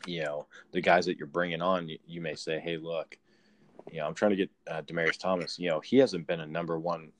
you 0.06 0.24
know, 0.24 0.48
the 0.74 0.82
guys 0.82 1.06
that 1.06 1.18
you're 1.18 1.28
bringing 1.28 1.62
on. 1.62 1.88
You, 1.88 2.00
you 2.06 2.20
may 2.20 2.36
say, 2.36 2.60
hey, 2.60 2.76
look 2.76 3.18
you 3.92 4.00
know, 4.00 4.08
I'm 4.08 4.14
trying 4.14 4.32
to 4.32 4.38
get 4.38 4.50
uh, 4.70 4.82
Demaryius 4.82 5.20
Thomas. 5.20 5.58
You 5.60 5.70
know, 5.70 5.80
he 5.80 5.98
hasn't 5.98 6.28
been 6.28 6.42
a 6.42 6.46
number 6.46 6.80
one 6.80 7.12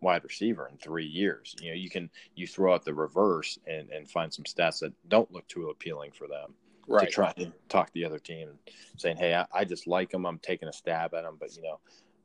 wide 0.00 0.24
receiver 0.24 0.68
in 0.70 0.76
three 0.78 1.06
years. 1.06 1.54
You 1.60 1.70
know, 1.70 1.76
you 1.76 1.90
can 1.90 2.10
you 2.34 2.46
throw 2.46 2.74
out 2.74 2.84
the 2.84 2.94
reverse 2.94 3.58
and 3.66 3.90
and 3.90 4.08
find 4.08 4.32
some 4.32 4.44
stats 4.44 4.80
that 4.80 4.92
don't 5.08 5.30
look 5.32 5.46
too 5.48 5.70
appealing 5.70 6.12
for 6.12 6.26
them. 6.28 6.54
Right. 6.86 7.06
To 7.06 7.12
try 7.12 7.32
to 7.32 7.52
talk 7.68 7.92
the 7.92 8.04
other 8.04 8.18
team, 8.18 8.48
saying, 8.96 9.18
"Hey, 9.18 9.34
I, 9.34 9.46
I 9.52 9.64
just 9.64 9.86
like 9.86 10.12
him. 10.12 10.24
I'm 10.24 10.38
taking 10.38 10.68
a 10.68 10.72
stab 10.72 11.12
at 11.12 11.24
him, 11.24 11.36
but 11.38 11.54
you 11.54 11.62
know, 11.62 11.80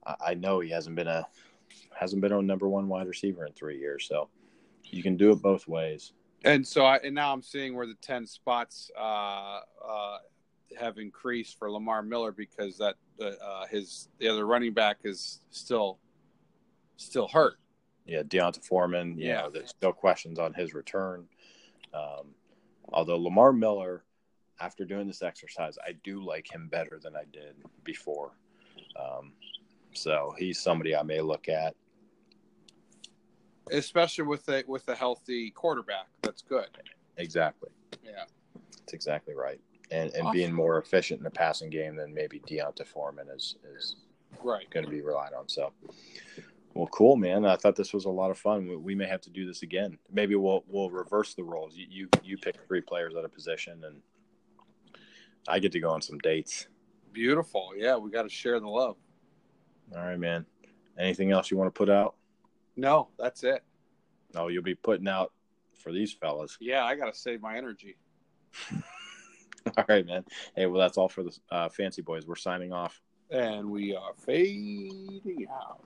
I, 0.05 0.15
I 0.27 0.33
know 0.35 0.61
he 0.61 0.69
hasn't 0.69 0.95
been 0.95 1.07
a 1.07 1.27
hasn't 1.93 2.21
been 2.21 2.31
a 2.31 2.41
number 2.41 2.69
one 2.69 2.87
wide 2.87 3.07
receiver 3.07 3.45
in 3.45 3.51
three 3.53 3.77
years. 3.77 4.07
So 4.07 4.29
you 4.85 5.03
can 5.03 5.17
do 5.17 5.31
it 5.31 5.41
both 5.41 5.67
ways." 5.67 6.13
And 6.45 6.65
so, 6.65 6.85
I, 6.85 6.97
and 6.97 7.15
now 7.15 7.33
I'm 7.33 7.41
seeing 7.41 7.75
where 7.75 7.87
the 7.87 7.95
ten 7.95 8.25
spots 8.25 8.89
uh, 8.97 9.59
uh, 9.85 10.17
have 10.79 10.97
increased 10.97 11.57
for 11.57 11.71
Lamar 11.71 12.01
Miller 12.01 12.31
because 12.31 12.77
that 12.77 12.95
uh, 13.21 13.65
his 13.69 14.09
the 14.19 14.27
other 14.27 14.45
running 14.45 14.73
back 14.73 14.99
is 15.03 15.41
still 15.51 15.99
still 16.97 17.27
hurt. 17.27 17.57
Yeah, 18.05 18.23
D'Onta 18.23 18.63
Foreman. 18.63 19.15
yeah, 19.17 19.41
know, 19.41 19.49
there's 19.49 19.69
still 19.69 19.93
questions 19.93 20.39
on 20.39 20.53
his 20.53 20.73
return. 20.73 21.25
Um, 21.93 22.33
although 22.91 23.17
Lamar 23.17 23.53
Miller, 23.53 24.03
after 24.59 24.83
doing 24.83 25.07
this 25.07 25.21
exercise, 25.21 25.77
I 25.85 25.93
do 26.03 26.23
like 26.23 26.51
him 26.51 26.67
better 26.67 26.99
than 27.01 27.15
I 27.15 27.23
did 27.31 27.55
before. 27.83 28.31
Um, 28.99 29.33
so 29.93 30.33
he's 30.37 30.59
somebody 30.59 30.95
I 30.95 31.03
may 31.03 31.21
look 31.21 31.47
at, 31.47 31.75
especially 33.71 34.25
with 34.25 34.47
a 34.49 34.63
with 34.67 34.87
a 34.89 34.95
healthy 34.95 35.51
quarterback. 35.51 36.07
That's 36.21 36.41
good. 36.41 36.67
Exactly. 37.17 37.69
Yeah, 38.03 38.25
that's 38.79 38.93
exactly 38.93 39.35
right 39.35 39.61
and, 39.93 40.11
and 40.13 40.23
awesome. 40.23 40.33
being 40.33 40.53
more 40.53 40.79
efficient 40.79 41.19
in 41.19 41.23
the 41.23 41.29
passing 41.29 41.69
game 41.69 41.95
than 41.95 42.13
maybe 42.13 42.39
D'Onta 42.39 42.85
Foreman 42.85 43.27
is 43.29 43.55
is 43.75 43.97
right 44.43 44.69
going 44.71 44.85
to 44.85 44.91
be 44.91 45.01
relied 45.01 45.33
on. 45.33 45.47
So, 45.47 45.71
well, 46.73 46.87
cool, 46.87 47.15
man. 47.15 47.45
I 47.45 47.55
thought 47.55 47.75
this 47.75 47.93
was 47.93 48.05
a 48.05 48.09
lot 48.09 48.31
of 48.31 48.37
fun. 48.37 48.67
We, 48.67 48.75
we 48.75 48.95
may 48.95 49.07
have 49.07 49.21
to 49.21 49.29
do 49.29 49.45
this 49.45 49.61
again. 49.61 49.97
Maybe 50.11 50.35
we'll 50.35 50.63
we'll 50.67 50.89
reverse 50.89 51.35
the 51.35 51.43
roles. 51.43 51.75
You 51.75 51.87
you, 51.89 52.09
you 52.23 52.37
pick 52.37 52.55
three 52.67 52.81
players 52.81 53.13
at 53.15 53.23
a 53.23 53.29
position, 53.29 53.83
and 53.85 54.01
I 55.47 55.59
get 55.59 55.71
to 55.73 55.79
go 55.79 55.89
on 55.89 56.01
some 56.01 56.17
dates. 56.19 56.67
Beautiful. 57.11 57.73
Yeah, 57.77 57.97
we 57.97 58.09
got 58.09 58.23
to 58.23 58.29
share 58.29 58.59
the 58.59 58.67
love. 58.67 58.97
All 59.95 60.03
right, 60.03 60.19
man. 60.19 60.45
Anything 60.97 61.31
else 61.31 61.51
you 61.51 61.57
want 61.57 61.73
to 61.73 61.77
put 61.77 61.89
out? 61.89 62.15
No, 62.75 63.09
that's 63.19 63.43
it. 63.43 63.63
No, 64.33 64.47
you'll 64.47 64.63
be 64.63 64.73
putting 64.73 65.07
out 65.07 65.31
for 65.77 65.91
these 65.91 66.11
fellas. 66.11 66.57
Yeah, 66.59 66.83
I 66.83 66.95
got 66.95 67.13
to 67.13 67.19
save 67.19 67.41
my 67.41 67.57
energy. 67.57 67.97
all 69.77 69.85
right, 69.87 70.05
man. 70.05 70.25
Hey, 70.55 70.65
well, 70.65 70.79
that's 70.79 70.97
all 70.97 71.09
for 71.09 71.23
the 71.23 71.37
uh, 71.51 71.69
Fancy 71.69 72.01
Boys. 72.01 72.27
We're 72.27 72.35
signing 72.35 72.73
off. 72.73 73.01
And 73.29 73.69
we 73.69 73.95
are 73.95 74.13
fading 74.17 75.47
out. 75.51 75.79